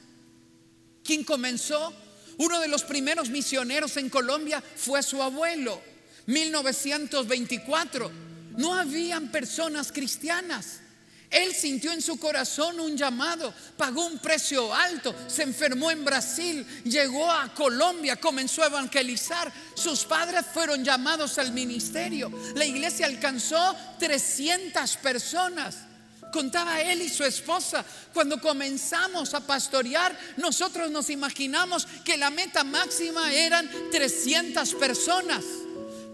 ¿Quién 1.02 1.24
comenzó? 1.24 1.92
Uno 2.38 2.60
de 2.60 2.68
los 2.68 2.84
primeros 2.84 3.30
misioneros 3.30 3.96
en 3.96 4.10
Colombia 4.10 4.62
fue 4.76 5.02
su 5.02 5.22
abuelo, 5.22 5.80
1924. 6.26 8.10
No 8.56 8.74
habían 8.74 9.30
personas 9.30 9.92
cristianas. 9.92 10.80
Él 11.30 11.54
sintió 11.54 11.92
en 11.92 12.00
su 12.00 12.18
corazón 12.18 12.78
un 12.78 12.96
llamado, 12.96 13.52
pagó 13.76 14.06
un 14.06 14.18
precio 14.18 14.72
alto, 14.72 15.14
se 15.26 15.42
enfermó 15.42 15.90
en 15.90 16.04
Brasil, 16.04 16.64
llegó 16.84 17.30
a 17.30 17.52
Colombia, 17.52 18.16
comenzó 18.16 18.62
a 18.62 18.66
evangelizar. 18.66 19.52
Sus 19.74 20.04
padres 20.04 20.44
fueron 20.54 20.84
llamados 20.84 21.38
al 21.38 21.52
ministerio. 21.52 22.30
La 22.54 22.64
iglesia 22.64 23.06
alcanzó 23.06 23.74
300 23.98 24.96
personas. 24.98 25.76
Contaba 26.36 26.82
él 26.82 27.00
y 27.00 27.08
su 27.08 27.24
esposa, 27.24 27.82
cuando 28.12 28.38
comenzamos 28.38 29.32
a 29.32 29.40
pastorear, 29.40 30.14
nosotros 30.36 30.90
nos 30.90 31.08
imaginamos 31.08 31.88
que 32.04 32.18
la 32.18 32.28
meta 32.28 32.62
máxima 32.62 33.32
eran 33.32 33.66
300 33.90 34.74
personas. 34.74 35.42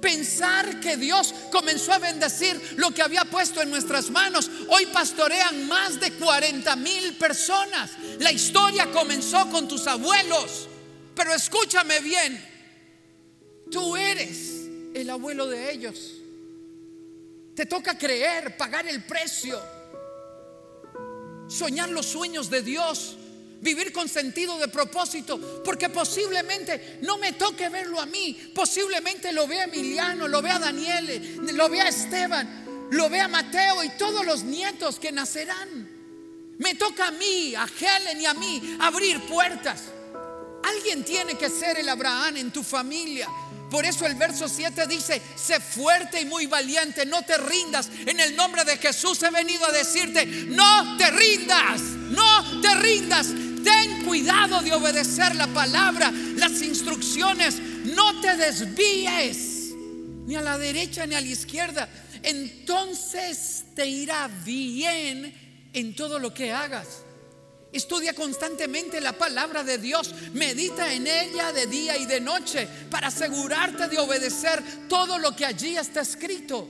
Pensar 0.00 0.78
que 0.78 0.96
Dios 0.96 1.34
comenzó 1.50 1.92
a 1.92 1.98
bendecir 1.98 2.74
lo 2.76 2.92
que 2.92 3.02
había 3.02 3.24
puesto 3.24 3.62
en 3.62 3.70
nuestras 3.70 4.10
manos. 4.10 4.48
Hoy 4.68 4.86
pastorean 4.86 5.66
más 5.66 5.98
de 5.98 6.12
40 6.12 6.76
mil 6.76 7.16
personas. 7.16 7.90
La 8.20 8.30
historia 8.30 8.92
comenzó 8.92 9.50
con 9.50 9.66
tus 9.66 9.88
abuelos. 9.88 10.68
Pero 11.16 11.34
escúchame 11.34 11.98
bien, 11.98 12.48
tú 13.72 13.96
eres 13.96 14.68
el 14.94 15.10
abuelo 15.10 15.48
de 15.48 15.72
ellos. 15.72 16.12
Te 17.56 17.66
toca 17.66 17.98
creer, 17.98 18.56
pagar 18.56 18.86
el 18.86 19.02
precio 19.02 19.81
soñar 21.48 21.90
los 21.90 22.06
sueños 22.06 22.50
de 22.50 22.62
Dios, 22.62 23.16
vivir 23.60 23.92
con 23.92 24.08
sentido 24.08 24.58
de 24.58 24.68
propósito, 24.68 25.62
porque 25.64 25.88
posiblemente 25.88 26.98
no 27.02 27.16
me 27.18 27.32
toque 27.32 27.68
verlo 27.68 28.00
a 28.00 28.06
mí, 28.06 28.36
posiblemente 28.54 29.32
lo 29.32 29.46
vea 29.46 29.64
Emiliano, 29.64 30.26
lo 30.26 30.42
vea 30.42 30.58
Daniel, 30.58 31.40
lo 31.54 31.68
vea 31.68 31.88
Esteban, 31.88 32.88
lo 32.90 33.08
vea 33.08 33.28
Mateo 33.28 33.84
y 33.84 33.90
todos 33.90 34.26
los 34.26 34.42
nietos 34.42 34.98
que 34.98 35.12
nacerán. 35.12 35.88
Me 36.58 36.74
toca 36.74 37.08
a 37.08 37.10
mí, 37.12 37.54
a 37.54 37.66
Helen 37.66 38.20
y 38.20 38.26
a 38.26 38.34
mí 38.34 38.76
abrir 38.80 39.20
puertas. 39.22 39.84
Alguien 40.62 41.04
tiene 41.04 41.36
que 41.36 41.48
ser 41.48 41.78
el 41.78 41.88
Abraham 41.88 42.36
en 42.36 42.50
tu 42.50 42.62
familia. 42.62 43.28
Por 43.72 43.86
eso 43.86 44.04
el 44.04 44.16
verso 44.16 44.50
7 44.50 44.86
dice, 44.86 45.22
sé 45.34 45.58
fuerte 45.58 46.20
y 46.20 46.26
muy 46.26 46.44
valiente, 46.44 47.06
no 47.06 47.22
te 47.22 47.38
rindas. 47.38 47.88
En 48.04 48.20
el 48.20 48.36
nombre 48.36 48.66
de 48.66 48.76
Jesús 48.76 49.22
he 49.22 49.30
venido 49.30 49.64
a 49.64 49.72
decirte, 49.72 50.26
no 50.26 50.98
te 50.98 51.10
rindas, 51.10 51.80
no 51.80 52.60
te 52.60 52.74
rindas. 52.74 53.28
Ten 53.64 54.04
cuidado 54.04 54.60
de 54.60 54.74
obedecer 54.74 55.34
la 55.36 55.46
palabra, 55.46 56.12
las 56.36 56.60
instrucciones, 56.60 57.58
no 57.96 58.20
te 58.20 58.36
desvíes 58.36 59.70
ni 60.26 60.36
a 60.36 60.42
la 60.42 60.58
derecha 60.58 61.06
ni 61.06 61.14
a 61.14 61.22
la 61.22 61.28
izquierda. 61.28 61.88
Entonces 62.22 63.64
te 63.74 63.86
irá 63.86 64.28
bien 64.44 65.32
en 65.72 65.96
todo 65.96 66.18
lo 66.18 66.34
que 66.34 66.52
hagas. 66.52 67.04
Estudia 67.72 68.14
constantemente 68.14 69.00
la 69.00 69.12
palabra 69.12 69.64
de 69.64 69.78
Dios, 69.78 70.14
medita 70.34 70.92
en 70.92 71.06
ella 71.06 71.52
de 71.52 71.66
día 71.66 71.96
y 71.96 72.04
de 72.04 72.20
noche 72.20 72.68
para 72.90 73.08
asegurarte 73.08 73.88
de 73.88 73.98
obedecer 73.98 74.62
todo 74.88 75.18
lo 75.18 75.34
que 75.34 75.46
allí 75.46 75.78
está 75.78 76.02
escrito. 76.02 76.68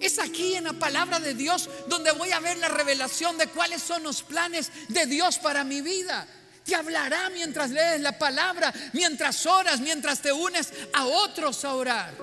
Es 0.00 0.18
aquí 0.18 0.54
en 0.54 0.64
la 0.64 0.72
palabra 0.72 1.20
de 1.20 1.34
Dios 1.34 1.68
donde 1.86 2.12
voy 2.12 2.32
a 2.32 2.40
ver 2.40 2.56
la 2.56 2.68
revelación 2.68 3.36
de 3.36 3.46
cuáles 3.48 3.82
son 3.82 4.02
los 4.02 4.22
planes 4.22 4.72
de 4.88 5.04
Dios 5.04 5.38
para 5.38 5.64
mi 5.64 5.82
vida. 5.82 6.26
Te 6.64 6.74
hablará 6.74 7.28
mientras 7.30 7.70
lees 7.70 8.00
la 8.00 8.18
palabra, 8.18 8.72
mientras 8.94 9.44
oras, 9.44 9.80
mientras 9.80 10.22
te 10.22 10.32
unes 10.32 10.72
a 10.94 11.06
otros 11.06 11.64
a 11.64 11.74
orar. 11.74 12.14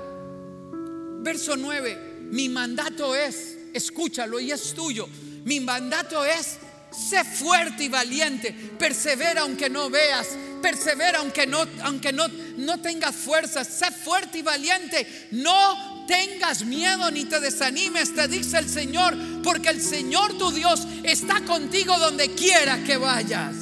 Verso 1.22 1.56
9, 1.56 2.30
mi 2.32 2.50
mandato 2.50 3.16
es, 3.16 3.58
escúchalo 3.74 4.40
y 4.40 4.52
es 4.52 4.74
tuyo, 4.74 5.08
mi 5.46 5.60
mandato 5.60 6.26
es 6.26 6.58
Sé 6.92 7.24
fuerte 7.24 7.84
y 7.84 7.88
valiente, 7.88 8.52
persevera 8.52 9.42
aunque 9.42 9.70
no 9.70 9.90
veas, 9.90 10.28
persevera 10.62 11.20
aunque 11.20 11.46
no, 11.46 11.64
aunque 11.84 12.12
no, 12.12 12.28
no 12.58 12.82
tengas 12.82 13.16
fuerzas, 13.16 13.68
sé 13.68 13.92
fuerte 13.92 14.40
y 14.40 14.42
valiente, 14.42 15.28
no 15.32 16.06
tengas 16.08 16.66
miedo 16.66 17.12
ni 17.12 17.26
te 17.26 17.40
desanimes, 17.40 18.16
te 18.16 18.28
dice 18.28 18.58
el 18.58 18.68
Señor, 18.68 19.16
porque 19.44 19.70
el 19.70 19.80
Señor 19.80 20.38
tu 20.40 20.52
Dios 20.52 20.88
está 21.04 21.42
contigo 21.46 21.98
donde 22.00 22.34
quiera 22.34 22.84
que 22.84 22.98
vayas. 22.98 23.56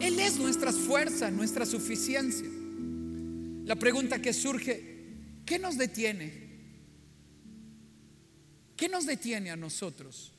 Él 0.00 0.18
es 0.18 0.36
nuestras 0.36 0.76
fuerzas, 0.76 1.30
nuestra 1.32 1.66
suficiencia. 1.66 2.48
La 3.66 3.76
pregunta 3.76 4.22
que 4.22 4.32
surge, 4.32 5.04
¿qué 5.44 5.58
nos 5.58 5.76
detiene? 5.76 6.48
¿Qué 8.74 8.88
nos 8.88 9.04
detiene 9.04 9.50
a 9.50 9.56
nosotros? 9.56 10.32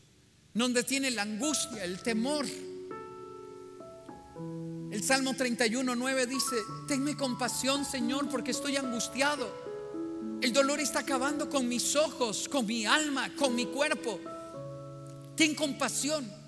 Nos 0.53 0.74
detiene 0.74 1.12
la 1.12 1.22
angustia, 1.22 1.84
el 1.84 2.01
temor. 2.01 2.46
El 4.91 5.03
Salmo 5.03 5.36
31, 5.36 5.96
9 5.96 6.25
dice, 6.25 6.56
tenme 6.88 7.15
compasión, 7.15 7.86
Señor, 7.86 8.27
porque 8.29 8.51
estoy 8.51 8.75
angustiado. 8.75 9.53
El 10.41 10.51
dolor 10.51 10.79
está 10.79 11.00
acabando 11.00 11.50
con 11.50 11.68
mis 11.68 11.96
ojos, 11.96 12.50
con 12.50 12.65
mi 12.65 12.86
alma, 12.86 13.36
con 13.36 13.53
mi 13.56 13.68
cuerpo. 13.68 14.20
Ten 15.36 15.53
compasión. 15.53 16.38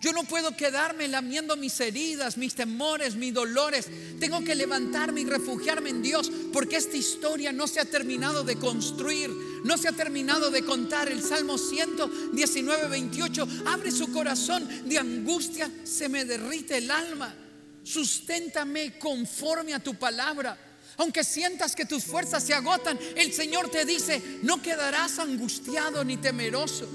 Yo 0.00 0.12
no 0.12 0.24
puedo 0.24 0.54
quedarme 0.54 1.08
lamiendo 1.08 1.56
mis 1.56 1.80
heridas, 1.80 2.36
mis 2.36 2.54
temores, 2.54 3.14
mis 3.14 3.32
dolores. 3.32 3.88
Tengo 4.20 4.44
que 4.44 4.54
levantarme 4.54 5.22
y 5.22 5.24
refugiarme 5.24 5.90
en 5.90 6.02
Dios 6.02 6.30
porque 6.52 6.76
esta 6.76 6.96
historia 6.96 7.52
no 7.52 7.66
se 7.66 7.80
ha 7.80 7.86
terminado 7.86 8.44
de 8.44 8.56
construir, 8.56 9.30
no 9.64 9.78
se 9.78 9.88
ha 9.88 9.92
terminado 9.92 10.50
de 10.50 10.62
contar. 10.62 11.08
El 11.08 11.22
Salmo 11.22 11.56
119, 11.56 12.88
28 12.88 13.48
abre 13.66 13.90
su 13.90 14.12
corazón 14.12 14.68
de 14.86 14.98
angustia, 14.98 15.70
se 15.84 16.08
me 16.10 16.26
derrite 16.26 16.76
el 16.76 16.90
alma. 16.90 17.34
Susténtame 17.82 18.98
conforme 18.98 19.72
a 19.72 19.80
tu 19.80 19.94
palabra. 19.94 20.58
Aunque 20.98 21.24
sientas 21.24 21.74
que 21.74 21.86
tus 21.86 22.04
fuerzas 22.04 22.44
se 22.44 22.54
agotan, 22.54 22.98
el 23.16 23.32
Señor 23.32 23.70
te 23.70 23.84
dice, 23.84 24.22
no 24.42 24.60
quedarás 24.62 25.18
angustiado 25.18 26.04
ni 26.04 26.18
temeroso. 26.18 26.86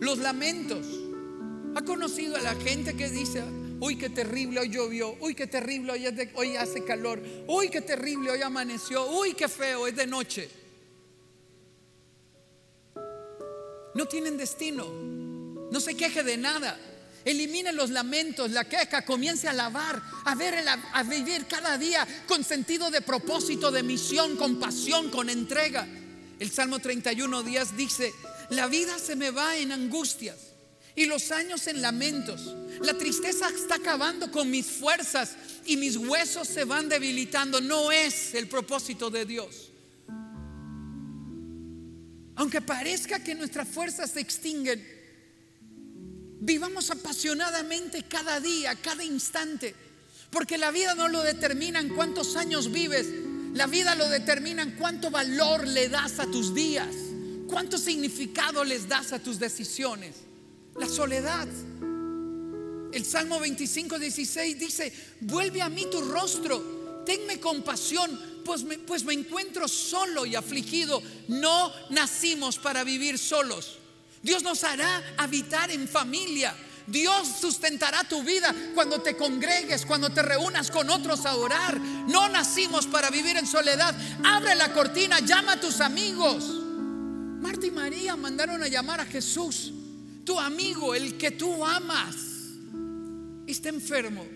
Los 0.00 0.18
lamentos 0.18 0.86
¿Ha 1.74 1.82
conocido 1.82 2.36
a 2.36 2.40
la 2.40 2.54
gente 2.54 2.96
que 2.96 3.10
dice, 3.10 3.42
uy, 3.80 3.96
qué 3.96 4.08
terrible, 4.08 4.60
hoy 4.60 4.68
llovió, 4.68 5.16
uy, 5.20 5.34
qué 5.34 5.48
terrible, 5.48 5.92
hoy, 6.34 6.56
hace 6.56 6.84
calor, 6.84 7.20
uy, 7.48 7.68
qué 7.68 7.80
terrible, 7.80 8.30
hoy 8.30 8.42
amaneció, 8.42 9.06
uy, 9.10 9.34
qué 9.34 9.48
feo, 9.48 9.88
es 9.88 9.96
de 9.96 10.06
noche? 10.06 10.48
No 13.94 14.06
tienen 14.06 14.36
destino, 14.36 14.86
no 15.70 15.80
se 15.80 15.96
queje 15.96 16.22
de 16.22 16.36
nada. 16.36 16.78
Elimine 17.24 17.72
los 17.72 17.90
lamentos, 17.90 18.50
la 18.50 18.68
queja, 18.68 19.04
comience 19.04 19.48
a 19.48 19.50
alabar, 19.50 20.00
a 20.26 20.34
ver, 20.34 20.62
a 20.68 21.02
vivir 21.02 21.46
cada 21.46 21.76
día 21.78 22.06
con 22.28 22.44
sentido 22.44 22.90
de 22.90 23.00
propósito, 23.00 23.70
de 23.70 23.82
misión, 23.82 24.36
con 24.36 24.60
pasión, 24.60 25.10
con 25.10 25.28
entrega. 25.28 25.88
El 26.38 26.50
Salmo 26.50 26.78
31 26.78 27.42
días 27.42 27.76
dice, 27.76 28.12
la 28.50 28.66
vida 28.66 28.98
se 28.98 29.16
me 29.16 29.30
va 29.30 29.56
en 29.56 29.72
angustias 29.72 30.53
y 30.96 31.06
los 31.06 31.30
años 31.30 31.66
en 31.66 31.82
lamentos. 31.82 32.54
La 32.80 32.94
tristeza 32.94 33.48
está 33.48 33.76
acabando 33.76 34.30
con 34.30 34.50
mis 34.50 34.66
fuerzas 34.66 35.36
y 35.66 35.76
mis 35.76 35.96
huesos 35.96 36.48
se 36.48 36.64
van 36.64 36.88
debilitando. 36.88 37.60
No 37.60 37.90
es 37.92 38.34
el 38.34 38.48
propósito 38.48 39.10
de 39.10 39.24
Dios. 39.24 39.70
Aunque 42.36 42.60
parezca 42.60 43.22
que 43.22 43.34
nuestras 43.34 43.68
fuerzas 43.68 44.10
se 44.10 44.20
extinguen, 44.20 44.84
vivamos 46.40 46.90
apasionadamente 46.90 48.02
cada 48.02 48.40
día, 48.40 48.74
cada 48.76 49.04
instante. 49.04 49.74
Porque 50.30 50.58
la 50.58 50.72
vida 50.72 50.94
no 50.94 51.08
lo 51.08 51.22
determina 51.22 51.78
en 51.78 51.90
cuántos 51.90 52.34
años 52.34 52.72
vives, 52.72 53.06
la 53.54 53.68
vida 53.68 53.94
lo 53.94 54.08
determina 54.08 54.62
en 54.62 54.72
cuánto 54.72 55.12
valor 55.12 55.66
le 55.66 55.88
das 55.88 56.18
a 56.18 56.26
tus 56.26 56.52
días, 56.52 56.92
cuánto 57.46 57.78
significado 57.78 58.64
les 58.64 58.88
das 58.88 59.12
a 59.12 59.20
tus 59.20 59.38
decisiones. 59.38 60.16
La 60.76 60.88
soledad. 60.88 61.46
El 62.92 63.04
Salmo 63.04 63.40
25, 63.40 63.98
16 63.98 64.58
dice, 64.58 64.92
vuelve 65.20 65.62
a 65.62 65.68
mí 65.68 65.86
tu 65.90 66.00
rostro, 66.00 67.02
tenme 67.04 67.40
compasión, 67.40 68.20
pues 68.44 68.62
me, 68.64 68.78
pues 68.78 69.04
me 69.04 69.12
encuentro 69.12 69.68
solo 69.68 70.26
y 70.26 70.34
afligido. 70.34 71.02
No 71.28 71.72
nacimos 71.90 72.58
para 72.58 72.84
vivir 72.84 73.18
solos. 73.18 73.78
Dios 74.22 74.42
nos 74.42 74.64
hará 74.64 75.14
habitar 75.16 75.70
en 75.70 75.88
familia. 75.88 76.54
Dios 76.86 77.28
sustentará 77.40 78.04
tu 78.04 78.22
vida 78.22 78.54
cuando 78.74 79.00
te 79.00 79.16
congregues, 79.16 79.86
cuando 79.86 80.10
te 80.10 80.22
reúnas 80.22 80.70
con 80.70 80.90
otros 80.90 81.24
a 81.24 81.36
orar. 81.36 81.78
No 81.80 82.28
nacimos 82.28 82.86
para 82.86 83.10
vivir 83.10 83.36
en 83.36 83.46
soledad. 83.46 83.94
Abre 84.24 84.54
la 84.54 84.72
cortina, 84.72 85.20
llama 85.20 85.52
a 85.52 85.60
tus 85.60 85.80
amigos. 85.80 86.44
Marta 87.40 87.66
y 87.66 87.70
María 87.70 88.16
mandaron 88.16 88.62
a 88.62 88.68
llamar 88.68 89.00
a 89.00 89.06
Jesús 89.06 89.72
tu 90.24 90.38
amigo, 90.38 90.94
el 90.94 91.16
que 91.16 91.32
tú 91.32 91.64
amas, 91.64 92.16
está 93.46 93.68
enfermo. 93.68 94.26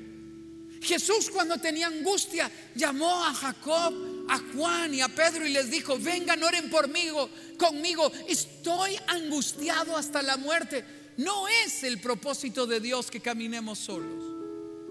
Jesús 0.81 1.31
cuando 1.31 1.59
tenía 1.59 1.88
angustia 1.88 2.51
llamó 2.74 3.24
a 3.24 3.35
Jacob, 3.35 4.27
a 4.29 4.38
Juan 4.53 4.94
y 4.94 5.01
a 5.01 5.09
Pedro 5.09 5.46
y 5.46 5.51
les 5.51 5.70
dijo, 5.70 5.98
vengan, 5.98 6.42
oren 6.42 6.70
por 6.70 6.88
mí, 6.88 7.09
conmigo, 7.57 8.12
estoy 8.29 8.96
angustiado 9.09 9.96
hasta 9.96 10.22
la 10.22 10.37
muerte. 10.37 10.85
No 11.16 11.48
es 11.48 11.83
el 11.83 12.01
propósito 12.01 12.66
de 12.66 12.81
Dios 12.81 13.11
que 13.11 13.20
caminemos 13.20 13.79
solos. 13.79 14.24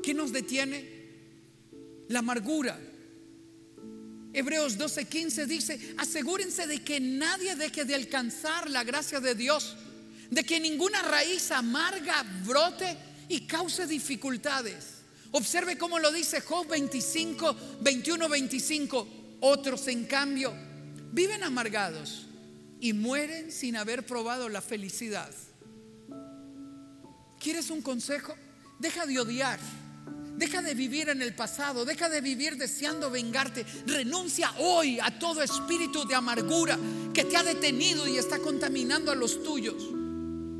¿Qué 0.04 0.14
nos 0.14 0.34
detiene? 0.34 0.98
La 2.10 2.20
amargura. 2.20 2.80
Hebreos 4.34 4.78
12:15 4.78 5.46
dice, 5.46 5.96
asegúrense 5.98 6.68
de 6.68 6.84
que 6.84 7.00
nadie 7.00 7.56
deje 7.56 7.86
de 7.86 7.96
alcanzar 7.96 8.70
la 8.70 8.84
gracia 8.84 9.20
de 9.20 9.36
Dios 9.36 9.76
de 10.30 10.44
que 10.44 10.60
ninguna 10.60 11.02
raíz 11.02 11.52
amarga 11.52 12.24
brote 12.46 12.98
y 13.30 13.42
cause 13.48 13.88
dificultades. 13.88 14.98
Observe 15.32 15.78
cómo 15.78 16.00
lo 16.00 16.12
dice 16.12 16.42
Job 16.42 16.68
25, 16.68 17.56
21, 17.82 18.30
25. 18.30 19.08
Otros, 19.42 19.88
en 19.88 20.06
cambio, 20.06 20.54
viven 21.12 21.44
amargados 21.44 22.28
y 22.80 22.94
mueren 22.94 23.52
sin 23.52 23.76
haber 23.76 24.06
probado 24.06 24.50
la 24.50 24.62
felicidad. 24.62 25.30
¿Quieres 27.40 27.70
un 27.70 27.82
consejo? 27.82 28.36
Deja 28.80 29.06
de 29.06 29.20
odiar. 29.20 29.60
Deja 30.38 30.62
de 30.62 30.76
vivir 30.76 31.10
en 31.10 31.24
el 31.24 31.34
pasado, 31.34 31.84
deja 31.84 32.10
de 32.10 32.22
vivir 32.22 32.58
deseando 32.58 33.10
vengarte. 33.10 33.66
Renuncia 33.88 34.54
hoy 34.60 35.00
a 35.00 35.18
todo 35.18 35.42
espíritu 35.42 36.08
de 36.08 36.14
amargura 36.14 36.78
que 37.12 37.24
te 37.24 37.36
ha 37.36 37.44
detenido 37.44 38.08
y 38.08 38.18
está 38.18 38.38
contaminando 38.38 39.12
a 39.12 39.16
los 39.16 39.44
tuyos. 39.44 39.97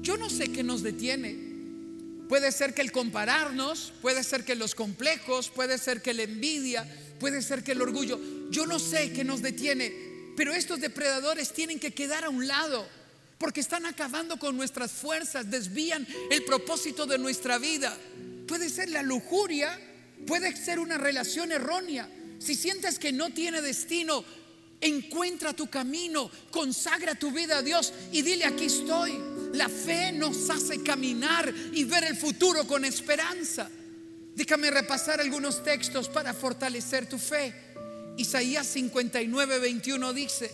Yo 0.08 0.16
no 0.16 0.30
sé 0.30 0.54
qué 0.54 0.64
nos 0.64 0.84
detiene. 0.84 1.36
Puede 2.30 2.54
ser 2.54 2.74
que 2.74 2.82
el 2.82 2.94
compararnos, 2.94 3.92
puede 4.02 4.24
ser 4.24 4.46
que 4.46 4.56
los 4.56 4.74
complejos, 4.74 5.50
puede 5.50 5.78
ser 5.78 6.02
que 6.02 6.14
la 6.14 6.24
envidia, 6.24 6.88
puede 7.20 7.42
ser 7.42 7.62
que 7.62 7.74
el 7.74 7.82
orgullo. 7.82 8.18
Yo 8.50 8.66
no 8.66 8.80
sé 8.80 9.12
qué 9.12 9.26
nos 9.26 9.42
detiene, 9.42 9.92
pero 10.38 10.54
estos 10.54 10.80
depredadores 10.80 11.52
tienen 11.52 11.78
que 11.78 11.94
quedar 11.94 12.24
a 12.24 12.30
un 12.30 12.48
lado 12.48 12.88
porque 13.38 13.60
están 13.60 13.86
acabando 13.86 14.40
con 14.40 14.56
nuestras 14.56 14.94
fuerzas, 14.94 15.52
desvían 15.52 16.08
el 16.32 16.46
propósito 16.46 17.06
de 17.06 17.18
nuestra 17.18 17.58
vida. 17.58 17.94
Puede 18.48 18.70
ser 18.70 18.88
la 18.88 19.04
lujuria, 19.04 19.78
puede 20.26 20.56
ser 20.56 20.80
una 20.80 20.98
relación 20.98 21.52
errónea. 21.52 22.10
Si 22.40 22.56
sientes 22.56 22.98
que 22.98 23.12
no 23.12 23.32
tiene 23.32 23.62
destino, 23.62 24.24
encuentra 24.80 25.52
tu 25.52 25.68
camino, 25.70 26.32
consagra 26.50 27.14
tu 27.16 27.30
vida 27.34 27.58
a 27.58 27.62
Dios 27.62 27.92
y 28.14 28.22
dile, 28.22 28.46
aquí 28.46 28.68
estoy. 28.68 29.37
La 29.58 29.68
fe 29.68 30.12
nos 30.12 30.52
hace 30.52 30.84
caminar 30.84 31.52
y 31.74 31.84
ver 31.84 32.04
el 32.04 32.16
futuro 32.16 32.68
con 32.68 32.86
esperanza. 32.86 33.68
Déjame 34.36 34.70
repasar 34.70 35.20
algunos 35.20 35.64
textos 35.64 36.10
para 36.10 36.32
fortalecer 36.32 37.10
tu 37.10 37.18
fe. 37.18 37.56
Isaías 38.18 38.68
59, 38.68 39.58
21 39.58 40.14
dice, 40.14 40.52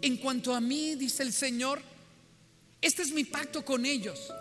en 0.00 0.16
cuanto 0.16 0.54
a 0.54 0.60
mí, 0.62 0.94
dice 0.94 1.22
el 1.22 1.34
Señor, 1.34 1.82
este 2.80 3.02
es 3.02 3.12
mi 3.12 3.24
pacto 3.24 3.62
con 3.62 3.84
ellos. 3.84 4.32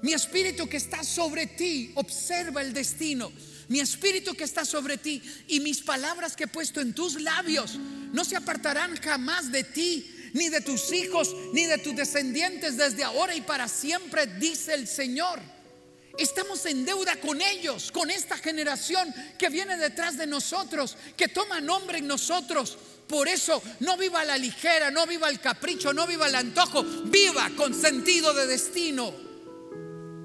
Mi 0.00 0.14
espíritu 0.14 0.66
que 0.66 0.78
está 0.78 1.04
sobre 1.04 1.46
ti, 1.46 1.92
observa 1.96 2.62
el 2.62 2.72
destino. 2.72 3.30
Mi 3.68 3.80
espíritu 3.80 4.32
que 4.32 4.44
está 4.44 4.64
sobre 4.64 4.96
ti 4.96 5.22
y 5.48 5.60
mis 5.60 5.82
palabras 5.82 6.34
que 6.34 6.44
he 6.44 6.48
puesto 6.48 6.80
en 6.80 6.94
tus 6.94 7.20
labios 7.20 7.76
no 7.76 8.24
se 8.24 8.36
apartarán 8.36 8.96
jamás 8.96 9.52
de 9.52 9.64
ti 9.64 10.16
ni 10.32 10.48
de 10.48 10.60
tus 10.60 10.92
hijos, 10.92 11.34
ni 11.52 11.66
de 11.66 11.78
tus 11.78 11.94
descendientes 11.96 12.76
desde 12.76 13.04
ahora 13.04 13.34
y 13.34 13.40
para 13.40 13.68
siempre, 13.68 14.26
dice 14.26 14.74
el 14.74 14.86
Señor. 14.86 15.40
Estamos 16.18 16.66
en 16.66 16.84
deuda 16.84 17.16
con 17.16 17.40
ellos, 17.40 17.90
con 17.92 18.10
esta 18.10 18.36
generación 18.36 19.14
que 19.38 19.48
viene 19.48 19.76
detrás 19.76 20.18
de 20.18 20.26
nosotros, 20.26 20.96
que 21.16 21.28
toma 21.28 21.60
nombre 21.60 21.98
en 21.98 22.06
nosotros. 22.06 22.76
Por 23.08 23.26
eso 23.26 23.62
no 23.80 23.96
viva 23.96 24.24
la 24.24 24.36
ligera, 24.36 24.90
no 24.90 25.06
viva 25.06 25.28
el 25.28 25.40
capricho, 25.40 25.92
no 25.92 26.06
viva 26.06 26.28
el 26.28 26.34
antojo, 26.34 26.84
viva 26.84 27.50
con 27.56 27.74
sentido 27.74 28.34
de 28.34 28.46
destino. 28.46 29.12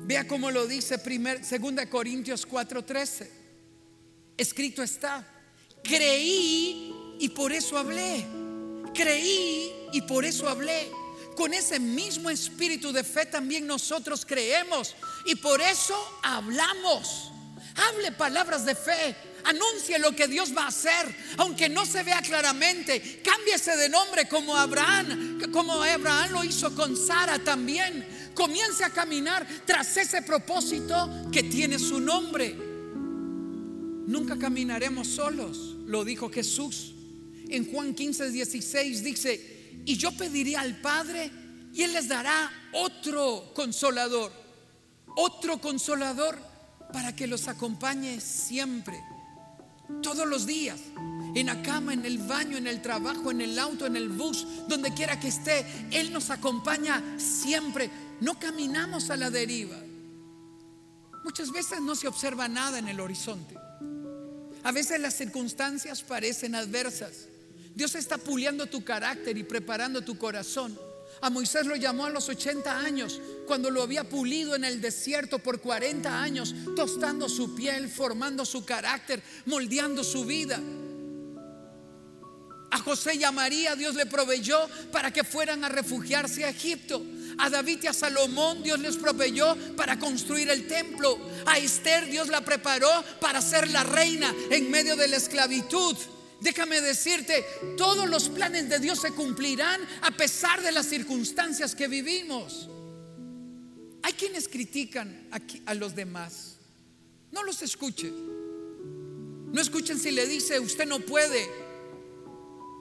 Vea 0.06 0.28
cómo 0.28 0.52
lo 0.52 0.68
dice 0.68 0.98
2 0.98 1.86
Corintios 1.90 2.46
4:13. 2.48 3.28
escrito 4.38 4.84
está. 4.84 5.26
Creí 5.84 6.94
y 7.20 7.30
por 7.30 7.52
eso 7.52 7.78
hablé. 7.78 8.26
Creí 8.94 9.72
y 9.96 10.02
por 10.02 10.26
eso 10.26 10.50
hablé. 10.50 10.92
Con 11.38 11.54
ese 11.54 11.80
mismo 11.80 12.30
espíritu 12.30 12.92
de 12.92 13.04
fe 13.04 13.26
también 13.26 13.66
nosotros 13.66 14.26
creemos 14.26 14.94
y 15.26 15.36
por 15.36 15.62
eso 15.62 15.96
hablamos. 16.22 17.32
Hable 17.76 18.12
palabras 18.12 18.66
de 18.66 18.76
fe. 18.76 19.16
Anuncie 19.46 19.98
lo 20.00 20.14
que 20.14 20.28
Dios 20.28 20.54
va 20.56 20.64
a 20.64 20.68
hacer, 20.68 21.16
aunque 21.38 21.70
no 21.70 21.86
se 21.86 22.04
vea 22.04 22.22
claramente. 22.22 23.22
Cámbiese 23.24 23.78
de 23.78 23.88
nombre 23.88 24.28
como 24.28 24.58
Abraham, 24.58 25.40
como 25.54 25.82
Abraham 25.82 26.32
lo 26.32 26.44
hizo 26.44 26.76
con 26.76 26.98
Sara 26.98 27.40
también. 27.40 28.34
Comience 28.34 28.84
a 28.84 28.90
caminar 28.90 29.48
tras 29.66 29.96
ese 29.96 30.24
propósito 30.24 31.10
que 31.32 31.44
tiene 31.44 31.80
su 31.80 32.02
nombre. 32.02 32.54
Nunca 34.08 34.38
caminaremos 34.38 35.08
solos, 35.08 35.78
lo 35.86 36.04
dijo 36.04 36.30
Jesús. 36.30 36.96
En 37.48 37.72
Juan 37.72 37.94
15, 37.94 38.32
16 38.32 39.04
dice, 39.04 39.55
y 39.86 39.98
yo 39.98 40.12
pediré 40.12 40.58
al 40.58 40.82
Padre 40.82 41.32
y 41.74 41.84
Él 41.84 41.94
les 41.94 42.08
dará 42.08 42.52
otro 42.74 43.52
consolador, 43.54 44.32
otro 45.16 45.60
consolador 45.60 46.38
para 46.92 47.16
que 47.16 47.28
los 47.28 47.48
acompañe 47.48 48.20
siempre, 48.20 49.00
todos 50.02 50.28
los 50.28 50.46
días, 50.46 50.80
en 51.36 51.46
la 51.48 51.62
cama, 51.62 51.94
en 51.94 52.06
el 52.06 52.18
baño, 52.18 52.58
en 52.58 52.66
el 52.66 52.82
trabajo, 52.82 53.30
en 53.30 53.42
el 53.42 53.60
auto, 53.60 53.86
en 53.86 53.96
el 53.96 54.10
bus, 54.10 54.48
donde 54.68 54.94
quiera 54.94 55.20
que 55.20 55.28
esté, 55.28 55.66
Él 55.92 56.12
nos 56.12 56.30
acompaña 56.30 57.04
siempre. 57.20 57.92
No 58.22 58.40
caminamos 58.40 59.10
a 59.10 59.18
la 59.18 59.30
deriva. 59.30 59.78
Muchas 61.24 61.52
veces 61.52 61.82
no 61.82 61.96
se 61.96 62.08
observa 62.08 62.48
nada 62.48 62.80
en 62.80 62.88
el 62.88 63.00
horizonte. 63.00 63.56
A 64.64 64.72
veces 64.72 65.00
las 65.00 65.16
circunstancias 65.16 66.02
parecen 66.02 66.56
adversas. 66.56 67.28
Dios 67.76 67.94
está 67.96 68.18
puliendo 68.18 68.66
tu 68.68 68.84
carácter 68.84 69.38
y 69.38 69.44
preparando 69.44 70.02
tu 70.02 70.18
corazón. 70.18 70.80
A 71.22 71.30
Moisés 71.30 71.66
lo 71.66 71.76
llamó 71.76 72.06
a 72.06 72.10
los 72.10 72.30
80 72.30 72.80
años, 72.80 73.20
cuando 73.46 73.70
lo 73.70 73.84
había 73.84 74.04
pulido 74.04 74.56
en 74.56 74.64
el 74.64 74.80
desierto 74.80 75.40
por 75.40 75.60
40 75.60 76.22
años, 76.22 76.56
tostando 76.76 77.28
su 77.28 77.54
piel, 77.54 77.90
formando 77.90 78.46
su 78.46 78.64
carácter, 78.66 79.22
moldeando 79.46 80.04
su 80.04 80.26
vida. 80.26 80.60
A 82.72 82.80
José 82.80 83.16
y 83.16 83.24
a 83.24 83.32
María 83.32 83.76
Dios 83.76 83.96
le 83.96 84.06
proveyó 84.06 84.58
para 84.92 85.12
que 85.12 85.24
fueran 85.24 85.64
a 85.64 85.70
refugiarse 85.70 86.44
a 86.44 86.50
Egipto. 86.50 87.02
A 87.38 87.50
David 87.50 87.80
y 87.84 87.88
a 87.88 87.94
Salomón 87.94 88.64
Dios 88.64 88.80
les 88.80 88.98
proveyó 88.98 89.56
para 89.76 90.00
construir 90.00 90.50
el 90.50 90.68
templo. 90.68 91.18
A 91.46 91.58
Esther 91.58 92.10
Dios 92.10 92.28
la 92.28 92.42
preparó 92.42 92.90
para 93.20 93.42
ser 93.42 93.70
la 93.70 93.84
reina 93.84 94.34
en 94.50 94.70
medio 94.72 94.96
de 94.96 95.08
la 95.08 95.18
esclavitud. 95.18 95.96
Déjame 96.42 96.82
decirte, 96.82 97.46
todos 97.78 98.10
los 98.10 98.30
planes 98.30 98.70
de 98.70 98.80
Dios 98.80 99.00
se 99.00 99.12
cumplirán 99.12 99.82
a 100.02 100.12
pesar 100.12 100.62
de 100.62 100.72
las 100.72 100.86
circunstancias 100.88 101.76
que 101.76 101.88
vivimos. 101.88 102.70
Hay 104.04 104.14
quienes 104.14 104.48
critican 104.48 105.30
a 105.66 105.74
los 105.74 105.96
demás. 105.96 106.58
No 107.32 107.44
los 107.44 107.62
escuche. 107.62 108.12
No 108.12 109.62
escuchen 109.62 109.98
si 109.98 110.12
le 110.12 110.28
dice, 110.28 110.60
usted 110.60 110.86
no 110.86 111.00
puede. 111.00 111.50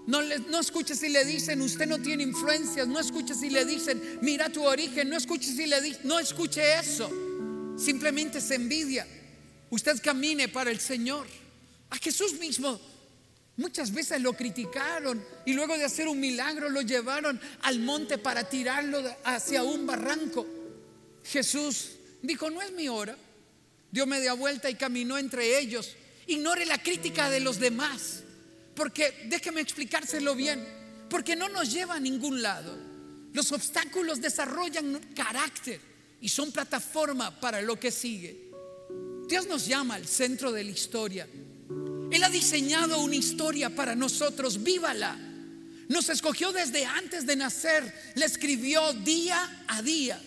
No, 0.06 0.20
le, 0.20 0.36
escuche 0.60 0.94
si 0.94 1.08
le 1.08 1.24
dicen, 1.24 1.62
usted 1.62 1.86
no 1.86 1.98
tiene 1.98 2.24
influencias. 2.24 2.86
No 2.86 3.00
escuche 3.00 3.34
si 3.34 3.48
le 3.48 3.64
dicen, 3.64 4.18
mira 4.20 4.50
tu 4.50 4.64
origen. 4.64 5.08
No 5.08 5.16
escuche 5.16 5.46
si 5.46 5.66
le 5.66 5.80
dicen, 5.80 6.02
no 6.04 6.18
escuche 6.18 6.78
eso. 6.78 7.10
Simplemente 7.78 8.40
se 8.40 8.56
envidia. 8.56 9.06
Usted 9.70 10.00
camine 10.02 10.48
para 10.48 10.70
el 10.70 10.80
Señor. 10.80 11.26
A 11.90 11.96
Jesús 11.96 12.34
mismo 12.38 12.80
Muchas 13.56 13.92
veces 13.92 14.20
lo 14.20 14.32
criticaron 14.32 15.24
y 15.44 15.52
luego 15.52 15.78
de 15.78 15.84
hacer 15.84 16.08
un 16.08 16.18
milagro 16.18 16.68
lo 16.68 16.82
llevaron 16.82 17.40
al 17.62 17.78
monte 17.78 18.18
para 18.18 18.48
tirarlo 18.48 19.00
hacia 19.24 19.62
un 19.62 19.86
barranco. 19.86 20.44
Jesús 21.22 21.92
dijo, 22.20 22.50
no 22.50 22.60
es 22.60 22.72
mi 22.72 22.88
hora. 22.88 23.16
Dio 23.92 24.06
media 24.06 24.32
vuelta 24.32 24.68
y 24.68 24.74
caminó 24.74 25.16
entre 25.18 25.58
ellos. 25.58 25.94
Ignore 26.26 26.66
la 26.66 26.82
crítica 26.82 27.30
de 27.30 27.38
los 27.38 27.60
demás, 27.60 28.24
porque 28.74 29.26
déjeme 29.26 29.60
explicárselo 29.60 30.34
bien, 30.34 30.66
porque 31.08 31.36
no 31.36 31.48
nos 31.48 31.72
lleva 31.72 31.94
a 31.94 32.00
ningún 32.00 32.42
lado. 32.42 32.76
Los 33.32 33.52
obstáculos 33.52 34.20
desarrollan 34.20 35.00
carácter 35.14 35.80
y 36.20 36.28
son 36.28 36.50
plataforma 36.50 37.38
para 37.38 37.62
lo 37.62 37.78
que 37.78 37.92
sigue. 37.92 38.50
Dios 39.28 39.46
nos 39.46 39.66
llama 39.66 39.94
al 39.94 40.06
centro 40.06 40.50
de 40.50 40.64
la 40.64 40.70
historia 40.70 41.28
él 42.14 42.22
ha 42.22 42.30
diseñado 42.30 43.00
una 43.00 43.16
historia 43.16 43.70
para 43.70 43.96
nosotros, 43.96 44.62
vívala. 44.62 45.18
Nos 45.88 46.08
escogió 46.08 46.52
desde 46.52 46.84
antes 46.84 47.26
de 47.26 47.36
nacer, 47.36 47.92
le 48.14 48.24
escribió 48.24 48.92
día 48.92 49.64
a 49.66 49.82
día. 49.82 50.20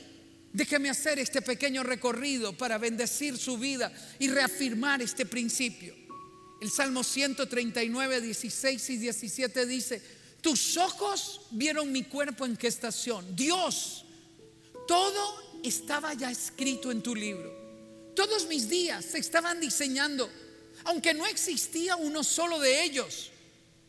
Déjeme 0.51 0.89
hacer 0.89 1.17
este 1.19 1.41
pequeño 1.41 1.83
recorrido 1.83 2.57
para 2.57 2.77
bendecir 2.77 3.37
su 3.37 3.57
vida 3.57 3.91
y 4.19 4.27
reafirmar 4.27 5.01
este 5.01 5.25
principio. 5.25 5.95
El 6.59 6.71
Salmo 6.71 7.03
139, 7.03 8.21
16 8.21 8.89
y 8.89 8.97
17 8.97 9.65
dice, 9.65 10.01
tus 10.41 10.77
ojos 10.77 11.41
vieron 11.51 11.91
mi 11.91 12.03
cuerpo 12.03 12.45
en 12.45 12.57
gestación. 12.57 13.35
Dios, 13.35 14.05
todo 14.87 15.61
estaba 15.63 16.13
ya 16.13 16.31
escrito 16.31 16.91
en 16.91 17.01
tu 17.01 17.15
libro. 17.15 17.55
Todos 18.15 18.47
mis 18.47 18.67
días 18.67 19.05
se 19.05 19.19
estaban 19.19 19.59
diseñando 19.59 20.29
aunque 20.87 21.13
no 21.13 21.25
existía 21.25 21.97
uno 21.97 22.23
solo 22.23 22.59
de 22.59 22.83
ellos. 22.83 23.29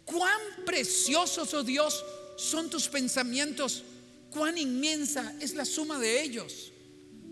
Cuán 0.05 0.41
preciosos, 0.67 1.55
oh 1.55 1.63
Dios, 1.63 2.05
son 2.37 2.69
tus 2.69 2.89
pensamientos, 2.89 3.85
cuán 4.31 4.59
inmensa 4.59 5.33
es 5.41 5.55
la 5.55 5.65
suma 5.65 6.01
de 6.01 6.21
ellos. 6.23 6.73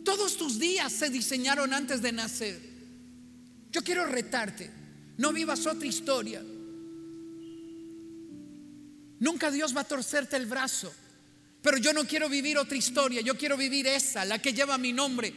Todos 0.05 0.37
tus 0.37 0.61
días 0.61 0.93
se 0.93 1.11
diseñaron 1.11 1.75
antes 1.75 2.01
de 2.01 2.13
nacer. 2.13 2.61
Yo 3.73 3.83
quiero 3.83 4.07
retarte, 4.07 4.71
no 5.17 5.33
vivas 5.33 5.67
otra 5.67 5.87
historia. 5.87 6.45
Nunca 9.19 9.51
Dios 9.51 9.77
va 9.77 9.81
a 9.81 9.85
torcerte 9.85 10.37
el 10.37 10.47
brazo, 10.47 10.93
pero 11.61 11.79
yo 11.79 11.93
no 11.93 12.07
quiero 12.07 12.29
vivir 12.29 12.57
otra 12.57 12.77
historia, 12.77 13.21
yo 13.21 13.37
quiero 13.37 13.57
vivir 13.57 13.89
esa, 13.89 14.25
la 14.25 14.39
que 14.39 14.53
lleva 14.53 14.79
mi 14.79 14.93
nombre, 14.93 15.35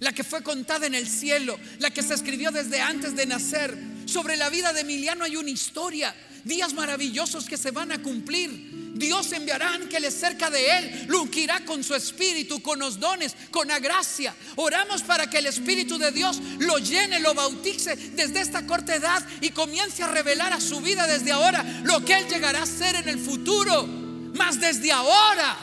la 0.00 0.12
que 0.12 0.24
fue 0.24 0.42
contada 0.42 0.86
en 0.86 0.94
el 0.94 1.06
cielo, 1.06 1.58
la 1.78 1.90
que 1.90 2.02
se 2.02 2.14
escribió 2.14 2.50
desde 2.50 2.80
antes 2.80 3.14
de 3.14 3.26
nacer. 3.26 3.76
Sobre 4.06 4.36
la 4.36 4.48
vida 4.48 4.72
de 4.72 4.80
Emiliano 4.80 5.24
hay 5.24 5.36
una 5.36 5.50
historia, 5.50 6.14
días 6.44 6.72
maravillosos 6.72 7.44
que 7.44 7.58
se 7.58 7.70
van 7.70 7.92
a 7.92 8.02
cumplir. 8.02 8.80
Dios 8.94 9.32
enviará 9.32 9.74
ángeles 9.74 10.14
cerca 10.14 10.50
de 10.50 10.78
él, 10.78 11.04
lo 11.08 11.22
ungirá 11.22 11.64
con 11.64 11.84
su 11.84 11.94
espíritu, 11.94 12.60
con 12.60 12.78
los 12.78 12.98
dones, 12.98 13.36
con 13.50 13.68
la 13.68 13.78
gracia. 13.78 14.34
Oramos 14.56 15.02
para 15.02 15.28
que 15.28 15.38
el 15.38 15.46
espíritu 15.46 15.96
de 15.96 16.12
Dios 16.12 16.40
lo 16.58 16.78
llene, 16.78 17.20
lo 17.20 17.34
bautice 17.34 17.94
desde 17.94 18.40
esta 18.40 18.66
corta 18.66 18.94
edad 18.94 19.24
y 19.40 19.50
comience 19.50 20.02
a 20.02 20.08
revelar 20.08 20.52
a 20.52 20.60
su 20.60 20.80
vida 20.80 21.06
desde 21.06 21.30
ahora 21.30 21.62
lo 21.84 22.04
que 22.04 22.14
él 22.14 22.26
llegará 22.26 22.62
a 22.62 22.66
ser 22.66 22.96
en 22.96 23.08
el 23.08 23.18
futuro. 23.18 23.86
Mas 24.34 24.58
desde 24.60 24.92
ahora, 24.92 25.56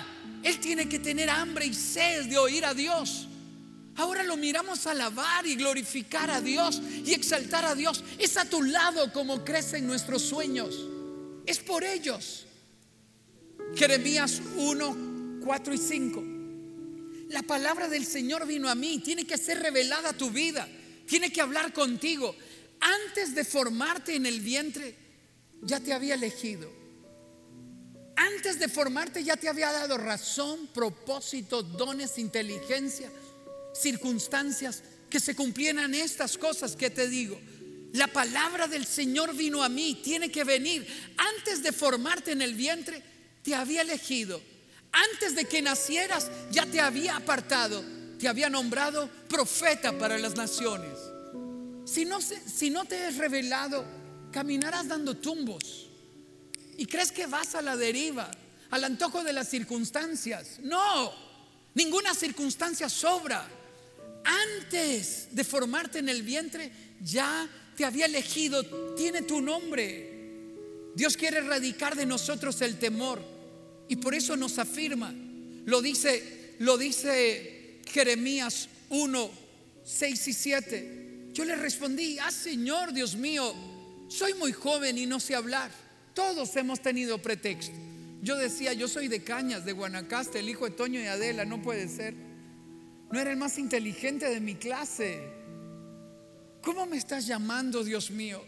él 0.44 0.60
tiene 0.60 0.88
que 0.88 1.00
tener 1.00 1.30
hambre 1.30 1.66
y 1.66 1.74
sed 1.74 2.26
de 2.28 2.38
oír 2.38 2.66
a 2.66 2.74
Dios. 2.74 3.27
Ahora 3.98 4.22
lo 4.22 4.38
miramos 4.38 4.86
alabar 4.86 5.48
y 5.48 5.56
glorificar 5.56 6.30
a 6.30 6.40
Dios 6.40 6.80
y 7.04 7.14
exaltar 7.14 7.66
a 7.66 7.74
Dios. 7.74 8.04
Es 8.20 8.38
a 8.38 8.46
tu 8.46 8.62
lado 8.62 9.12
como 9.12 9.44
crecen 9.44 9.88
nuestros 9.88 10.22
sueños. 10.22 10.76
Es 11.48 11.58
por 11.58 11.84
ellos. 11.84 12.46
Jeremías 13.76 14.40
1, 14.56 15.40
4 15.44 15.74
y 15.74 15.78
5. 15.80 16.24
La 17.30 17.42
palabra 17.42 17.90
del 17.90 18.06
Señor 18.06 18.46
vino 18.46 18.70
a 18.70 18.76
mí. 18.76 19.00
Tiene 19.00 19.26
que 19.26 19.38
ser 19.38 19.60
revelada 19.64 20.10
a 20.10 20.18
tu 20.18 20.30
vida. 20.30 20.68
Tiene 21.08 21.32
que 21.32 21.42
hablar 21.42 21.74
contigo. 21.74 22.36
Antes 22.80 23.34
de 23.34 23.44
formarte 23.44 24.16
en 24.16 24.28
el 24.28 24.42
vientre, 24.42 24.96
ya 25.64 25.80
te 25.80 25.92
había 25.92 26.14
elegido. 26.14 26.72
Antes 28.16 28.60
de 28.60 28.68
formarte 28.68 29.24
ya 29.24 29.38
te 29.38 29.50
había 29.50 29.72
dado 29.72 29.98
razón, 29.98 30.68
propósito, 30.68 31.64
dones, 31.64 32.20
inteligencia 32.20 33.12
circunstancias 33.82 34.84
que 35.10 35.20
se 35.20 35.36
cumplieran 35.36 35.94
estas 35.94 36.38
cosas 36.38 36.76
que 36.76 36.90
te 36.90 37.08
digo. 37.08 37.40
La 37.94 38.08
palabra 38.08 38.68
del 38.68 38.86
Señor 38.86 39.36
vino 39.36 39.64
a 39.64 39.70
mí, 39.70 40.00
tiene 40.04 40.30
que 40.30 40.44
venir. 40.44 40.86
Antes 41.18 41.64
de 41.64 41.72
formarte 41.72 42.32
en 42.32 42.42
el 42.42 42.54
vientre, 42.54 43.02
te 43.44 43.56
había 43.56 43.82
elegido. 43.82 44.42
Antes 44.92 45.36
de 45.36 45.46
que 45.46 45.62
nacieras, 45.62 46.30
ya 46.52 46.66
te 46.66 46.82
había 46.82 47.16
apartado, 47.16 47.84
te 48.20 48.28
había 48.28 48.50
nombrado 48.50 49.10
profeta 49.30 49.98
para 49.98 50.18
las 50.18 50.36
naciones. 50.36 50.98
Si 51.86 52.04
no, 52.04 52.20
si 52.22 52.70
no 52.70 52.86
te 52.86 53.08
es 53.08 53.18
revelado, 53.18 53.86
caminarás 54.32 54.88
dando 54.88 55.16
tumbos. 55.16 55.88
Y 56.78 56.86
crees 56.86 57.12
que 57.12 57.26
vas 57.26 57.56
a 57.56 57.62
la 57.62 57.78
deriva, 57.78 58.30
al 58.70 58.84
antojo 58.84 59.24
de 59.24 59.34
las 59.34 59.48
circunstancias. 59.48 60.60
No, 60.62 61.12
ninguna 61.74 62.14
circunstancia 62.14 62.90
sobra 62.90 63.48
antes 64.24 65.28
de 65.32 65.44
formarte 65.44 66.00
en 66.00 66.10
el 66.10 66.24
vientre, 66.24 66.72
ya 67.02 67.48
te 67.76 67.86
había 67.86 68.06
elegido, 68.06 68.66
tiene 68.96 69.22
tu 69.22 69.42
nombre. 69.42 70.16
Dios 70.96 71.16
quiere 71.16 71.38
erradicar 71.38 71.96
de 71.96 72.06
nosotros 72.06 72.60
el 72.62 72.80
temor 72.80 73.22
y 73.88 73.98
por 73.98 74.16
eso 74.16 74.36
nos 74.36 74.58
afirma. 74.58 75.14
Lo 75.66 75.82
dice, 75.82 76.56
lo 76.60 76.78
dice 76.78 77.82
Jeremías 77.86 78.68
1, 78.90 79.32
6 79.84 80.28
y 80.28 80.34
7. 80.34 81.30
Yo 81.34 81.46
le 81.46 81.56
respondí, 81.56 82.18
ah 82.20 82.32
Señor 82.32 82.94
Dios 82.94 83.16
mío, 83.16 83.54
soy 84.08 84.34
muy 84.34 84.52
joven 84.52 84.98
y 84.98 85.06
no 85.06 85.20
sé 85.20 85.36
hablar. 85.36 85.70
Todos 86.14 86.56
hemos 86.56 86.82
tenido 86.82 87.22
pretexto. 87.22 87.76
Yo 88.24 88.36
decía, 88.36 88.74
yo 88.74 88.88
soy 88.88 89.08
de 89.08 89.24
Cañas, 89.24 89.66
de 89.66 89.74
Guanacaste, 89.74 90.40
el 90.40 90.50
hijo 90.50 90.66
de 90.66 90.72
Toño 90.72 91.00
y 91.00 91.06
Adela, 91.06 91.46
no 91.46 91.62
puede 91.62 91.88
ser. 91.88 92.16
No 93.12 93.20
era 93.20 93.32
el 93.32 93.38
más 93.38 93.58
inteligente 93.58 94.30
de 94.30 94.40
mi 94.40 94.56
clase. 94.56 95.22
¿Cómo 96.62 96.86
me 96.86 96.98
estás 96.98 97.26
llamando, 97.26 97.84
Dios 97.84 98.12
mío? 98.12 98.44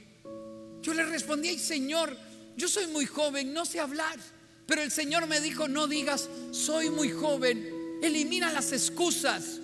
Yo 0.81 0.93
le 0.93 1.05
respondí, 1.05 1.57
Señor, 1.57 2.15
yo 2.57 2.67
soy 2.67 2.87
muy 2.87 3.05
joven, 3.05 3.53
no 3.53 3.65
sé 3.65 3.79
hablar. 3.79 4.19
Pero 4.65 4.81
el 4.81 4.91
Señor 4.91 5.27
me 5.27 5.39
dijo, 5.39 5.67
no 5.67 5.87
digas, 5.87 6.29
soy 6.51 6.89
muy 6.89 7.09
joven. 7.09 7.99
Elimina 8.03 8.51
las 8.51 8.71
excusas, 8.71 9.59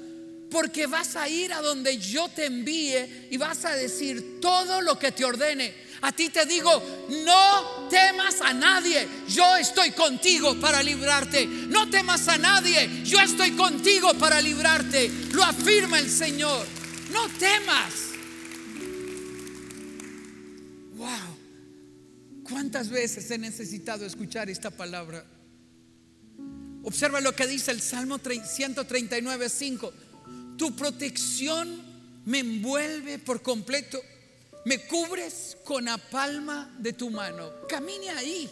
porque 0.50 0.88
vas 0.88 1.16
a 1.16 1.30
ir 1.30 1.54
a 1.54 1.62
donde 1.62 1.98
yo 1.98 2.28
te 2.30 2.46
envíe 2.46 3.28
y 3.30 3.38
vas 3.38 3.66
a 3.66 3.76
decir 3.76 4.40
todo 4.40 4.82
lo 4.82 4.98
que 4.98 5.12
te 5.12 5.26
ordene. 5.26 5.85
A 6.02 6.12
ti 6.12 6.30
te 6.30 6.46
digo, 6.46 6.72
no 7.26 7.88
temas 7.90 8.42
a 8.42 8.54
nadie, 8.54 9.08
yo 9.28 9.56
estoy 9.58 9.92
contigo 9.92 10.56
para 10.60 10.84
librarte. 10.84 11.46
No 11.48 11.90
temas 11.90 12.28
a 12.28 12.38
nadie, 12.38 13.04
yo 13.04 13.20
estoy 13.20 13.52
contigo 13.52 14.14
para 14.16 14.42
librarte. 14.42 15.10
Lo 15.32 15.44
afirma 15.44 16.00
el 16.00 16.10
Señor. 16.10 16.66
No 17.12 17.28
temas. 17.30 17.94
Wow. 20.96 21.36
¿Cuántas 22.44 22.90
veces 22.90 23.30
he 23.32 23.38
necesitado 23.38 24.06
escuchar 24.06 24.50
esta 24.50 24.70
palabra? 24.70 25.26
Observa 26.84 27.20
lo 27.20 27.36
que 27.36 27.48
dice 27.48 27.72
el 27.72 27.82
Salmo 27.82 28.20
139, 28.20 29.50
5. 29.50 29.94
Tu 30.58 30.76
protección 30.76 31.82
me 32.26 32.40
envuelve 32.40 33.18
por 33.18 33.42
completo 33.42 34.00
me 34.66 34.80
cubres 34.80 35.58
con 35.64 35.86
la 35.86 35.98
palma 35.98 36.76
de 36.80 36.94
tu 36.94 37.10
mano. 37.10 37.52
Camine 37.70 38.10
ahí. 38.10 38.50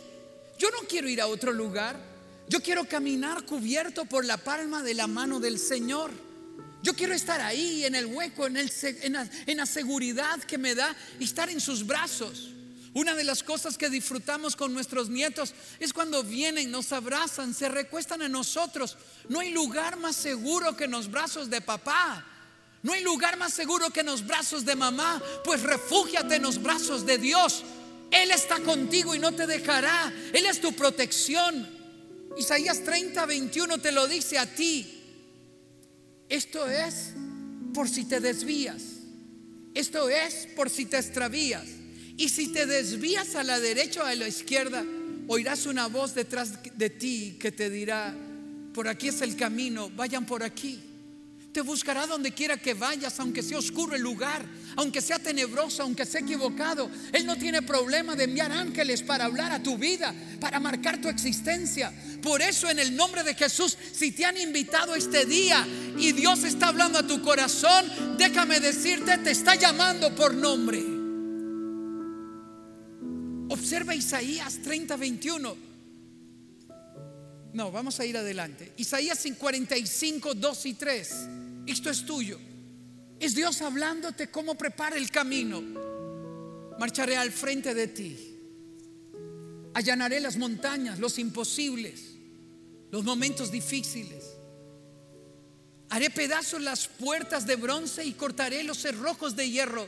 Yo 0.57 0.69
no 0.69 0.87
quiero 0.87 1.09
ir 1.09 1.19
a 1.19 1.27
otro 1.27 1.51
lugar. 1.51 1.99
Yo 2.47 2.61
quiero 2.61 2.85
caminar 2.85 3.45
cubierto 3.45 4.05
por 4.05 4.23
la 4.23 4.37
palma 4.37 4.83
de 4.83 4.93
la 4.93 5.07
mano 5.07 5.39
del 5.39 5.57
Señor. 5.57 6.11
Yo 6.83 6.93
quiero 6.93 7.13
estar 7.13 7.41
ahí 7.41 7.85
en 7.85 7.95
el 7.95 8.05
hueco, 8.05 8.45
en, 8.45 8.57
en 8.57 9.57
la 9.57 9.65
seguridad 9.65 10.39
que 10.41 10.57
me 10.57 10.75
da 10.75 10.95
estar 11.19 11.49
en 11.49 11.59
sus 11.59 11.85
brazos. 11.85 12.49
Una 12.93 13.15
de 13.15 13.23
las 13.23 13.41
cosas 13.41 13.75
que 13.75 13.89
disfrutamos 13.89 14.55
con 14.55 14.71
nuestros 14.71 15.09
nietos 15.09 15.55
es 15.79 15.93
cuando 15.93 16.23
vienen, 16.23 16.69
nos 16.69 16.91
abrazan, 16.91 17.55
se 17.55 17.69
recuestan 17.69 18.21
en 18.21 18.33
nosotros. 18.33 18.97
No 19.29 19.39
hay 19.39 19.51
lugar 19.51 19.97
más 19.97 20.15
seguro 20.15 20.77
que 20.77 20.83
en 20.83 20.91
los 20.91 21.09
brazos 21.09 21.49
de 21.49 21.61
papá. 21.61 22.23
No 22.83 22.91
hay 22.91 23.01
lugar 23.01 23.37
más 23.37 23.53
seguro 23.53 23.89
que 23.89 24.01
en 24.01 24.07
los 24.07 24.27
brazos 24.27 24.65
de 24.65 24.75
mamá, 24.75 25.21
pues 25.45 25.61
refúgiate 25.63 26.35
en 26.35 26.43
los 26.43 26.61
brazos 26.61 27.05
de 27.05 27.17
Dios. 27.17 27.63
Él 28.11 28.29
está 28.29 28.59
contigo 28.59 29.15
y 29.15 29.19
no 29.19 29.31
te 29.31 29.47
dejará. 29.47 30.13
Él 30.33 30.45
es 30.45 30.59
tu 30.59 30.73
protección. 30.73 31.67
Isaías 32.37 32.83
30, 32.83 33.25
21 33.25 33.77
te 33.79 33.93
lo 33.93 34.05
dice 34.07 34.37
a 34.37 34.45
ti. 34.45 35.01
Esto 36.27 36.67
es 36.67 37.13
por 37.73 37.87
si 37.87 38.03
te 38.03 38.19
desvías. 38.19 38.83
Esto 39.73 40.09
es 40.09 40.47
por 40.55 40.69
si 40.69 40.85
te 40.85 40.97
extravías. 40.97 41.65
Y 42.17 42.29
si 42.29 42.49
te 42.49 42.65
desvías 42.65 43.35
a 43.35 43.43
la 43.43 43.59
derecha 43.61 44.03
o 44.03 44.05
a 44.05 44.13
la 44.13 44.27
izquierda, 44.27 44.83
oirás 45.27 45.65
una 45.65 45.87
voz 45.87 46.13
detrás 46.13 46.59
de 46.75 46.89
ti 46.89 47.37
que 47.39 47.51
te 47.51 47.69
dirá, 47.69 48.13
por 48.73 48.87
aquí 48.87 49.07
es 49.07 49.21
el 49.21 49.35
camino, 49.35 49.89
vayan 49.89 50.25
por 50.25 50.43
aquí. 50.43 50.92
Te 51.53 51.61
buscará 51.61 52.07
donde 52.07 52.31
quiera 52.31 52.57
que 52.57 52.73
vayas, 52.73 53.19
aunque 53.19 53.43
sea 53.43 53.59
oscuro 53.59 53.95
el 53.95 54.01
lugar, 54.01 54.43
aunque 54.75 55.01
sea 55.01 55.19
tenebroso, 55.19 55.83
aunque 55.83 56.03
sea 56.03 56.21
equivocado. 56.21 56.89
Él 57.11 57.27
no 57.27 57.35
tiene 57.37 57.61
problema 57.61 58.15
de 58.15 58.23
enviar 58.23 58.51
ángeles 58.51 59.03
para 59.03 59.25
hablar 59.25 59.51
a 59.51 59.61
tu 59.61 59.77
vida, 59.77 60.15
para 60.39 60.59
marcar 60.59 60.99
tu 60.99 61.09
existencia. 61.09 61.93
Por 62.23 62.41
eso 62.41 62.67
en 62.71 62.79
el 62.79 62.95
nombre 62.95 63.21
de 63.21 63.35
Jesús, 63.35 63.77
si 63.91 64.11
te 64.11 64.25
han 64.25 64.37
invitado 64.37 64.95
este 64.95 65.27
día 65.27 65.63
y 65.99 66.11
Dios 66.13 66.43
está 66.43 66.69
hablando 66.69 66.97
a 66.97 67.07
tu 67.07 67.21
corazón, 67.21 68.17
déjame 68.17 68.59
decirte, 68.59 69.19
te 69.19 69.29
está 69.29 69.53
llamando 69.53 70.15
por 70.15 70.33
nombre. 70.33 70.83
Observa 73.49 73.93
Isaías 73.93 74.59
30, 74.63 74.95
21. 74.95 75.72
No, 77.53 77.71
vamos 77.71 77.99
a 77.99 78.05
ir 78.05 78.17
adelante. 78.17 78.73
Isaías 78.77 79.23
45, 79.37 80.33
2 80.33 80.65
y 80.65 80.73
3. 80.73 81.13
Esto 81.67 81.89
es 81.89 82.05
tuyo. 82.05 82.39
Es 83.19 83.35
Dios 83.35 83.61
hablándote 83.61 84.29
cómo 84.29 84.55
prepara 84.55 84.97
el 84.97 85.11
camino. 85.11 85.61
Marcharé 86.79 87.15
al 87.15 87.31
frente 87.31 87.73
de 87.73 87.87
ti. 87.87 88.29
Allanaré 89.75 90.19
las 90.19 90.37
montañas, 90.37 90.99
los 90.99 91.19
imposibles, 91.19 92.15
los 92.91 93.03
momentos 93.03 93.51
difíciles. 93.51 94.25
Haré 95.89 96.09
pedazos 96.09 96.61
las 96.61 96.87
puertas 96.87 97.45
de 97.45 97.55
bronce 97.55 98.03
y 98.03 98.13
cortaré 98.13 98.63
los 98.63 98.79
cerrojos 98.79 99.35
de 99.35 99.49
hierro 99.49 99.87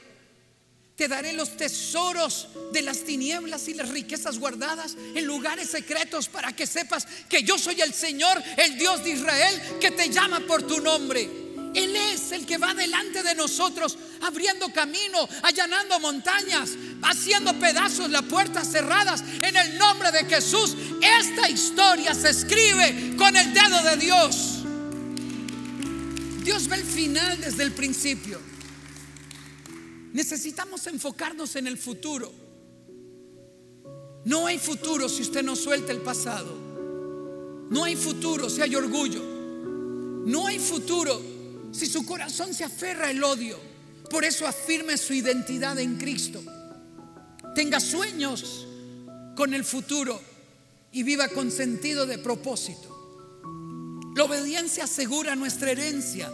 te 0.95 1.07
daré 1.09 1.33
los 1.33 1.57
tesoros 1.57 2.47
de 2.71 2.81
las 2.81 2.99
tinieblas 2.99 3.67
y 3.67 3.73
las 3.73 3.89
riquezas 3.89 4.39
guardadas 4.39 4.95
en 5.13 5.25
lugares 5.25 5.69
secretos 5.69 6.29
para 6.29 6.53
que 6.53 6.65
sepas 6.65 7.05
que 7.27 7.43
yo 7.43 7.57
soy 7.57 7.81
el 7.81 7.93
Señor, 7.93 8.41
el 8.57 8.77
Dios 8.77 9.03
de 9.03 9.11
Israel, 9.11 9.61
que 9.81 9.91
te 9.91 10.09
llama 10.09 10.39
por 10.47 10.63
tu 10.63 10.79
nombre. 10.79 11.29
Él 11.73 11.93
es 11.93 12.31
el 12.31 12.45
que 12.45 12.57
va 12.57 12.73
delante 12.73 13.21
de 13.21 13.35
nosotros, 13.35 13.97
abriendo 14.21 14.71
camino, 14.71 15.27
allanando 15.43 15.99
montañas, 15.99 16.69
haciendo 17.01 17.53
pedazos 17.59 18.09
las 18.09 18.23
puertas 18.23 18.71
cerradas. 18.71 19.21
En 19.41 19.57
el 19.57 19.77
nombre 19.77 20.09
de 20.13 20.23
Jesús, 20.23 20.77
esta 21.01 21.49
historia 21.49 22.13
se 22.13 22.29
escribe 22.29 23.17
con 23.17 23.35
el 23.35 23.53
dedo 23.53 23.83
de 23.83 23.97
Dios. 23.97 24.59
Dios 26.45 26.69
ve 26.69 26.77
el 26.77 26.85
final 26.85 27.41
desde 27.41 27.63
el 27.63 27.73
principio. 27.73 28.54
Necesitamos 30.15 30.87
enfocarnos 30.87 31.57
en 31.57 31.67
el 31.67 31.77
futuro. 31.77 32.31
No 34.23 34.47
hay 34.47 34.57
futuro 34.57 35.09
si 35.09 35.23
usted 35.23 35.43
no 35.43 35.57
suelta 35.57 35.91
el 35.91 35.99
pasado. 35.99 36.55
No 37.69 37.83
hay 37.83 37.97
futuro 37.97 38.49
si 38.49 38.61
hay 38.61 38.77
orgullo. 38.77 39.21
No 40.25 40.47
hay 40.47 40.57
futuro 40.57 41.21
si 41.73 41.85
su 41.85 42.05
corazón 42.05 42.53
se 42.53 42.63
aferra 42.63 43.09
al 43.09 43.21
odio. 43.25 43.59
Por 44.09 44.23
eso 44.23 44.47
afirme 44.47 44.95
su 44.97 45.13
identidad 45.13 45.77
en 45.79 45.97
Cristo. 45.97 46.41
Tenga 47.53 47.81
sueños 47.81 48.65
con 49.35 49.53
el 49.53 49.65
futuro 49.65 50.21
y 50.93 51.03
viva 51.03 51.27
con 51.27 51.51
sentido 51.51 52.05
de 52.05 52.19
propósito. 52.19 53.43
La 54.15 54.23
obediencia 54.23 54.85
asegura 54.85 55.35
nuestra 55.35 55.71
herencia 55.71 56.31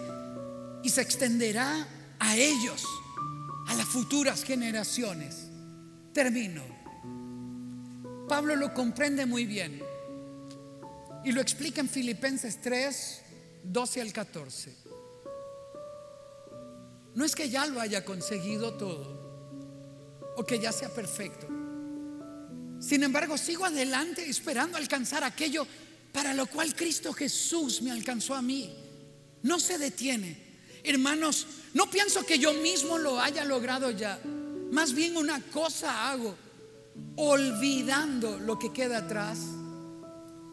y 0.83 0.89
se 0.91 1.01
extenderá 1.01 1.87
a 2.19 2.37
ellos 2.37 2.85
a 3.71 3.75
las 3.75 3.87
futuras 3.87 4.43
generaciones. 4.43 5.47
Termino. 6.13 6.61
Pablo 8.27 8.57
lo 8.57 8.73
comprende 8.73 9.25
muy 9.25 9.45
bien 9.45 9.81
y 11.23 11.31
lo 11.31 11.39
explica 11.39 11.79
en 11.79 11.87
Filipenses 11.87 12.59
3, 12.59 13.21
12 13.63 14.01
al 14.01 14.11
14. 14.11 14.75
No 17.15 17.23
es 17.23 17.33
que 17.33 17.49
ya 17.49 17.65
lo 17.65 17.79
haya 17.79 18.03
conseguido 18.03 18.73
todo 18.73 20.33
o 20.35 20.43
que 20.43 20.59
ya 20.59 20.73
sea 20.73 20.89
perfecto. 20.89 21.47
Sin 22.81 23.03
embargo, 23.03 23.37
sigo 23.37 23.63
adelante 23.63 24.29
esperando 24.29 24.75
alcanzar 24.77 25.23
aquello 25.23 25.65
para 26.11 26.33
lo 26.33 26.45
cual 26.47 26.75
Cristo 26.75 27.13
Jesús 27.13 27.81
me 27.81 27.91
alcanzó 27.91 28.35
a 28.35 28.41
mí. 28.41 28.75
No 29.43 29.61
se 29.61 29.77
detiene. 29.77 30.50
Hermanos, 30.83 31.47
no 31.73 31.89
pienso 31.89 32.25
que 32.25 32.39
yo 32.39 32.53
mismo 32.53 32.97
lo 32.97 33.19
haya 33.19 33.45
logrado 33.45 33.91
ya. 33.91 34.19
Más 34.71 34.93
bien 34.93 35.17
una 35.17 35.41
cosa 35.41 36.09
hago, 36.09 36.35
olvidando 37.15 38.39
lo 38.39 38.57
que 38.57 38.71
queda 38.71 38.99
atrás 38.99 39.39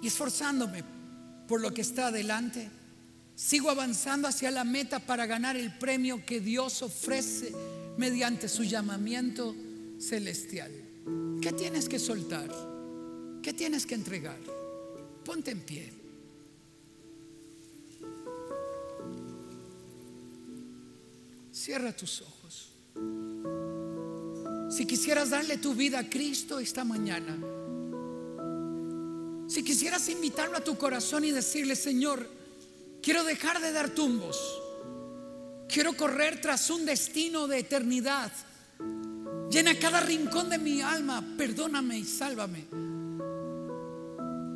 y 0.03 0.07
esforzándome 0.07 0.85
por 1.47 1.61
lo 1.61 1.73
que 1.73 1.83
está 1.83 2.09
adelante. 2.09 2.71
Sigo 3.35 3.71
avanzando 3.71 4.29
hacia 4.29 4.51
la 4.51 4.65
meta 4.65 4.99
para 4.99 5.27
ganar 5.27 5.57
el 5.57 5.77
premio 5.79 6.25
que 6.27 6.41
Dios 6.41 6.83
ofrece 6.83 7.53
mediante 7.97 8.49
su 8.49 8.65
llamamiento 8.65 9.55
celestial. 9.99 10.73
¿Qué 11.41 11.53
tienes 11.53 11.89
que 11.89 11.99
soltar? 11.99 12.49
¿Qué 13.43 13.53
tienes 13.53 13.87
que 13.87 13.95
entregar? 13.95 14.39
Ponte 15.25 15.53
en 15.53 15.61
pie. 15.61 15.98
Cierra 21.59 21.91
tus 21.93 22.23
ojos. 22.23 22.73
Si 24.71 24.87
quisieras 24.87 25.31
darle 25.31 25.59
tu 25.59 25.75
vida 25.75 25.99
a 25.99 26.09
Cristo 26.09 26.61
esta 26.61 26.85
mañana, 26.85 27.37
si 29.49 29.65
quisieras 29.65 30.09
invitarlo 30.09 30.57
a 30.57 30.63
tu 30.63 30.79
corazón 30.79 31.25
y 31.25 31.33
decirle, 31.33 31.75
Señor, 31.75 32.31
quiero 33.03 33.25
dejar 33.25 33.61
de 33.61 33.73
dar 33.73 33.91
tumbos, 33.91 34.39
quiero 35.69 35.97
correr 35.97 36.41
tras 36.41 36.71
un 36.71 36.87
destino 36.87 37.49
de 37.49 37.59
eternidad, 37.59 38.31
llena 39.51 39.77
cada 39.81 39.99
rincón 39.99 40.51
de 40.51 40.59
mi 40.59 40.81
alma, 40.81 41.35
perdóname 41.37 41.99
y 41.99 42.05
sálvame. 42.05 42.67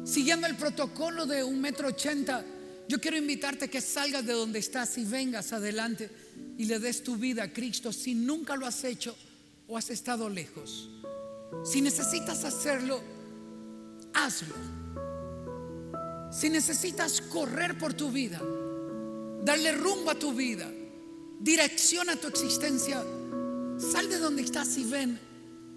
Siguiendo 0.05 0.47
el 0.47 0.57
protocolo 0.57 1.27
de 1.27 1.43
un 1.43 1.61
metro 1.61 1.89
ochenta, 1.89 2.45
yo 2.87 3.01
quiero 3.01 3.17
invitarte 3.17 3.65
a 3.65 3.69
que 3.69 3.81
salgas 3.81 4.25
de 4.25 4.35
donde 4.35 4.61
estás 4.61 4.97
y 4.99 5.05
vengas 5.05 5.53
adelante 5.53 6.22
y 6.63 6.65
le 6.65 6.79
des 6.79 7.03
tu 7.03 7.17
vida 7.17 7.43
a 7.43 7.53
Cristo 7.53 7.93
si 7.93 8.15
nunca 8.15 8.55
lo 8.55 8.67
has 8.67 8.85
hecho 8.85 9.17
o 9.67 9.77
has 9.77 9.91
estado 9.91 10.29
lejos. 10.29 10.89
Si 11.65 11.81
necesitas 11.81 12.45
hacerlo, 12.45 13.03
hazlo. 14.15 14.55
Si 16.31 16.49
necesitas 16.49 17.21
correr 17.21 17.77
por 17.77 17.95
tu 17.95 18.13
vida, 18.13 18.41
darle 19.43 19.73
rumbo 19.73 20.13
a 20.13 20.15
tu 20.15 20.33
vida, 20.35 20.71
dirección 21.41 22.09
a 22.11 22.15
tu 22.15 22.29
existencia, 22.29 23.03
sal 23.77 24.09
de 24.09 24.21
donde 24.21 24.43
estás 24.43 24.79
y 24.79 24.85
ven, 24.85 25.19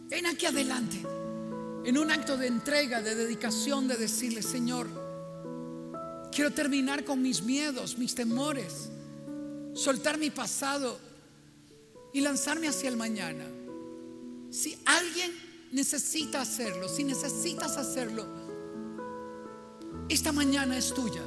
ven 0.08 0.28
aquí 0.28 0.46
adelante, 0.46 1.02
en 1.84 1.98
un 1.98 2.12
acto 2.12 2.38
de 2.38 2.46
entrega, 2.46 3.02
de 3.02 3.16
dedicación, 3.16 3.88
de 3.88 3.98
decirle, 3.98 4.44
Señor, 4.44 4.88
quiero 6.32 6.52
terminar 6.52 7.04
con 7.04 7.24
mis 7.24 7.42
miedos, 7.42 7.98
mis 7.98 8.14
temores, 8.14 8.92
soltar 9.76 10.18
mi 10.18 10.32
pasado 10.32 10.98
y 12.14 12.22
lanzarme 12.22 12.68
hacia 12.68 12.90
el 12.90 12.98
mañana. 12.98 13.46
Si 14.50 14.78
alguien 14.86 15.32
necesita 15.72 16.42
hacerlo, 16.42 16.88
si 16.88 17.04
necesitas 17.04 17.78
hacerlo, 17.78 18.26
esta 20.10 20.32
mañana 20.32 20.78
es 20.78 20.94
tuya. 20.94 21.24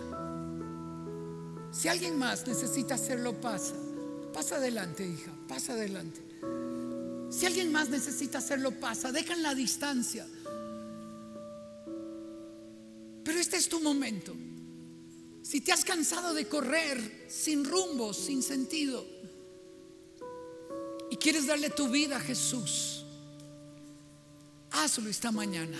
Si 1.70 1.88
alguien 1.88 2.18
más 2.18 2.46
necesita 2.46 2.94
hacerlo, 2.94 3.38
pasa. 3.40 3.74
Pasa 4.32 4.56
adelante, 4.56 5.06
hija, 5.06 5.30
pasa 5.46 5.74
adelante. 5.74 6.22
Si 7.30 7.44
alguien 7.44 7.70
más 7.70 7.90
necesita 7.90 8.38
hacerlo, 8.38 8.70
pasa. 8.80 9.12
Deja 9.12 9.34
en 9.34 9.42
la 9.42 9.54
distancia. 9.54 10.26
Pero 13.24 13.38
este 13.38 13.58
es 13.58 13.68
tu 13.68 13.80
momento. 13.80 14.34
Si 15.48 15.62
te 15.62 15.72
has 15.72 15.82
cansado 15.82 16.34
de 16.34 16.46
correr 16.46 17.24
sin 17.26 17.64
rumbo, 17.64 18.12
sin 18.12 18.42
sentido, 18.42 19.02
y 21.10 21.16
quieres 21.16 21.46
darle 21.46 21.70
tu 21.70 21.88
vida 21.88 22.18
a 22.18 22.20
Jesús, 22.20 23.02
hazlo 24.70 25.08
esta 25.08 25.32
mañana. 25.32 25.78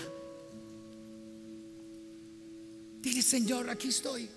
Dile, 2.99 3.21
Señor, 3.21 3.69
aquí 3.69 3.89
estoy. 3.89 4.27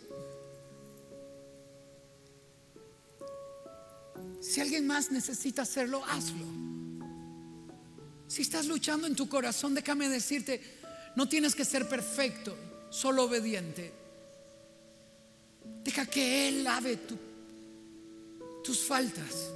Si 4.38 4.61
alguien 4.61 4.87
más 4.87 5.11
necesita 5.11 5.62
hacerlo, 5.62 6.05
hazlo. 6.05 6.45
Si 8.27 8.42
estás 8.42 8.66
luchando 8.66 9.07
en 9.07 9.16
tu 9.16 9.31
corazón, 9.31 9.75
déjame 9.75 10.11
decirte, 10.11 10.61
no 11.16 11.27
tienes 11.27 11.55
que 11.55 11.64
ser 11.64 11.88
perfecto, 11.88 12.55
solo 12.90 13.25
obediente. 13.25 14.02
Deja 15.85 16.07
que 16.07 16.48
Él 16.48 16.64
lave 16.64 16.98
tus 18.62 18.81
faltas. 18.81 19.51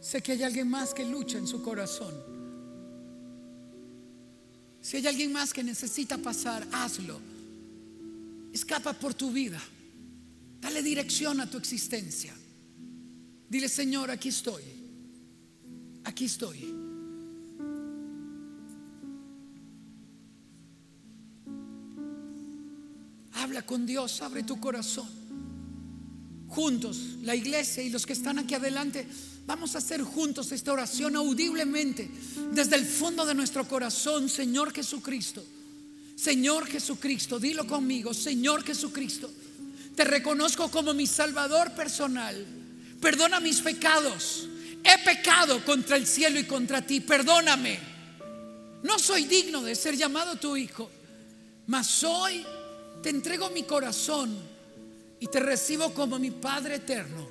Sé 0.00 0.20
que 0.20 0.32
hay 0.32 0.42
alguien 0.42 0.68
más 0.68 0.92
que 0.92 1.04
lucha 1.04 1.38
en 1.38 1.46
su 1.46 1.62
corazón. 1.62 2.14
Si 4.80 4.96
hay 4.96 5.06
alguien 5.06 5.32
más 5.32 5.52
que 5.52 5.62
necesita 5.62 6.18
pasar, 6.18 6.66
hazlo. 6.72 7.20
Escapa 8.52 8.92
por 8.92 9.14
tu 9.14 9.30
vida. 9.30 9.62
Dale 10.60 10.82
dirección 10.82 11.40
a 11.40 11.48
tu 11.48 11.56
existencia. 11.56 12.34
Dile, 13.48 13.68
Señor, 13.68 14.10
aquí 14.10 14.28
estoy. 14.28 14.62
Aquí 16.04 16.24
estoy. 16.24 16.81
Con 23.60 23.84
Dios, 23.84 24.22
abre 24.22 24.44
tu 24.44 24.58
corazón. 24.58 25.06
Juntos, 26.48 26.98
la 27.22 27.36
iglesia 27.36 27.82
y 27.82 27.90
los 27.90 28.06
que 28.06 28.14
están 28.14 28.38
aquí 28.38 28.54
adelante, 28.54 29.06
vamos 29.46 29.74
a 29.74 29.78
hacer 29.78 30.00
juntos 30.02 30.52
esta 30.52 30.72
oración 30.72 31.16
audiblemente 31.16 32.10
desde 32.52 32.76
el 32.76 32.86
fondo 32.86 33.26
de 33.26 33.34
nuestro 33.34 33.68
corazón, 33.68 34.30
Señor 34.30 34.72
Jesucristo. 34.72 35.44
Señor 36.16 36.66
Jesucristo, 36.66 37.38
dilo 37.38 37.66
conmigo, 37.66 38.14
Señor 38.14 38.64
Jesucristo, 38.64 39.30
te 39.94 40.04
reconozco 40.04 40.70
como 40.70 40.94
mi 40.94 41.06
Salvador 41.06 41.72
personal. 41.72 42.46
Perdona 43.00 43.40
mis 43.40 43.60
pecados. 43.60 44.48
He 44.84 44.98
pecado 45.04 45.64
contra 45.64 45.96
el 45.96 46.06
cielo 46.06 46.38
y 46.38 46.44
contra 46.44 46.82
ti. 46.82 47.00
Perdóname. 47.00 47.78
No 48.82 48.98
soy 48.98 49.24
digno 49.24 49.62
de 49.62 49.74
ser 49.74 49.96
llamado 49.96 50.36
tu 50.36 50.56
hijo, 50.56 50.90
mas 51.66 52.02
hoy 52.02 52.44
te 53.02 53.10
entrego 53.10 53.50
mi 53.50 53.64
corazón 53.64 54.38
y 55.18 55.26
te 55.26 55.40
recibo 55.40 55.92
como 55.92 56.18
mi 56.18 56.30
Padre 56.30 56.76
eterno. 56.76 57.28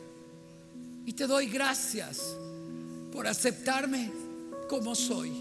Y 1.06 1.14
te 1.14 1.26
doy 1.26 1.48
gracias 1.48 2.20
por 3.12 3.26
aceptarme 3.26 4.12
como 4.68 4.94
soy. 4.96 5.32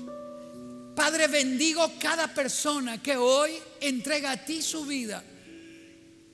Padre, 0.95 1.29
bendigo 1.29 1.93
cada 1.99 2.33
persona 2.33 3.03
que 3.03 3.17
hoy 3.17 3.53
entrega 3.81 4.33
a 4.33 4.45
ti 4.45 4.63
su 4.63 4.85
vida. 4.85 5.23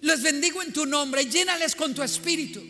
Les 0.02 0.22
bendigo 0.22 0.62
en 0.62 0.72
tu 0.72 0.86
nombre, 0.86 1.24
llénales 1.26 1.74
con 1.74 1.94
tu 1.94 2.02
espíritu. 2.02 2.62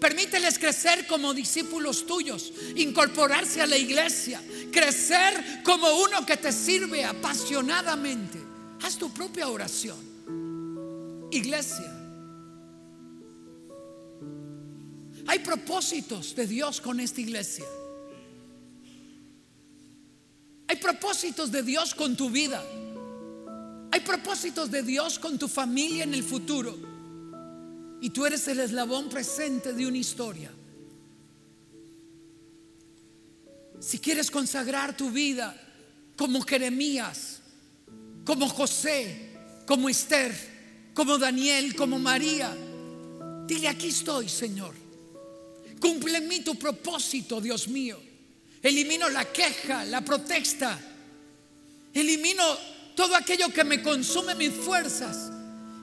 Permíteles 0.00 0.58
crecer 0.58 1.06
como 1.06 1.32
discípulos 1.32 2.06
tuyos, 2.06 2.52
incorporarse 2.76 3.60
a 3.60 3.66
la 3.66 3.76
iglesia, 3.76 4.40
crecer 4.72 5.62
como 5.62 5.88
uno 6.02 6.26
que 6.26 6.36
te 6.36 6.52
sirve 6.52 7.04
apasionadamente. 7.04 8.38
Haz 8.82 8.96
tu 8.96 9.12
propia 9.12 9.48
oración. 9.48 10.11
Iglesia, 11.32 11.90
hay 15.26 15.38
propósitos 15.38 16.34
de 16.34 16.46
Dios 16.46 16.80
con 16.80 17.00
esta 17.00 17.20
iglesia. 17.20 17.64
Hay 20.68 20.76
propósitos 20.76 21.50
de 21.50 21.62
Dios 21.62 21.94
con 21.94 22.16
tu 22.16 22.28
vida. 22.28 22.62
Hay 23.92 24.00
propósitos 24.00 24.70
de 24.70 24.82
Dios 24.82 25.18
con 25.18 25.38
tu 25.38 25.48
familia 25.48 26.04
en 26.04 26.12
el 26.12 26.22
futuro. 26.22 26.76
Y 28.02 28.10
tú 28.10 28.26
eres 28.26 28.46
el 28.48 28.60
eslabón 28.60 29.08
presente 29.08 29.72
de 29.72 29.86
una 29.86 29.98
historia. 29.98 30.50
Si 33.80 33.98
quieres 33.98 34.30
consagrar 34.30 34.96
tu 34.96 35.10
vida 35.10 35.56
como 36.16 36.42
Jeremías, 36.42 37.40
como 38.24 38.48
José, 38.48 39.30
como 39.66 39.88
Esther, 39.88 40.51
como 40.94 41.18
Daniel, 41.18 41.74
como 41.74 41.98
María. 41.98 42.54
Dile, 43.46 43.68
aquí 43.68 43.88
estoy, 43.88 44.28
Señor. 44.28 44.74
Cumple 45.80 46.18
en 46.18 46.28
mí 46.28 46.40
tu 46.40 46.54
propósito, 46.56 47.40
Dios 47.40 47.68
mío. 47.68 48.00
Elimino 48.62 49.08
la 49.08 49.24
queja, 49.24 49.84
la 49.84 50.02
protesta. 50.02 50.78
Elimino 51.92 52.44
todo 52.94 53.16
aquello 53.16 53.48
que 53.52 53.64
me 53.64 53.82
consume 53.82 54.34
mis 54.34 54.52
fuerzas 54.52 55.30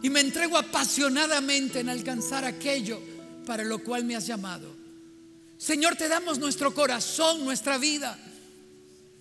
y 0.02 0.10
me 0.10 0.22
entrego 0.22 0.58
apasionadamente 0.58 1.82
en 1.82 1.90
alcanzar 1.90 2.46
aquello 2.46 3.02
para 3.46 3.64
lo 3.64 3.84
cual 3.84 4.06
me 4.06 4.16
has 4.16 4.26
llamado. 4.26 4.74
Señor, 5.58 5.98
te 5.98 6.08
damos 6.08 6.40
nuestro 6.40 6.74
corazón, 6.74 7.44
nuestra 7.44 7.78
vida, 7.78 8.18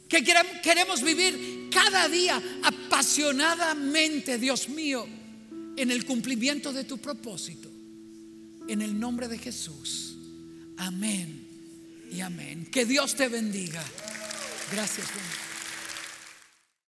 que 0.09 0.22
queremos 0.62 1.03
vivir 1.03 1.68
cada 1.72 2.09
día 2.09 2.40
apasionadamente, 2.62 4.38
Dios 4.38 4.68
mío 4.68 5.17
en 5.78 5.90
el 5.90 6.04
cumplimiento 6.04 6.72
de 6.72 6.84
tu 6.84 6.98
propósito. 6.98 7.70
En 8.66 8.82
el 8.82 8.98
nombre 8.98 9.28
de 9.28 9.38
Jesús. 9.38 10.16
Amén 10.76 11.46
y 12.11 12.20
amén. 12.20 12.66
Que 12.70 12.84
Dios 12.84 13.14
te 13.14 13.28
bendiga. 13.28 13.82
Gracias. 14.72 15.09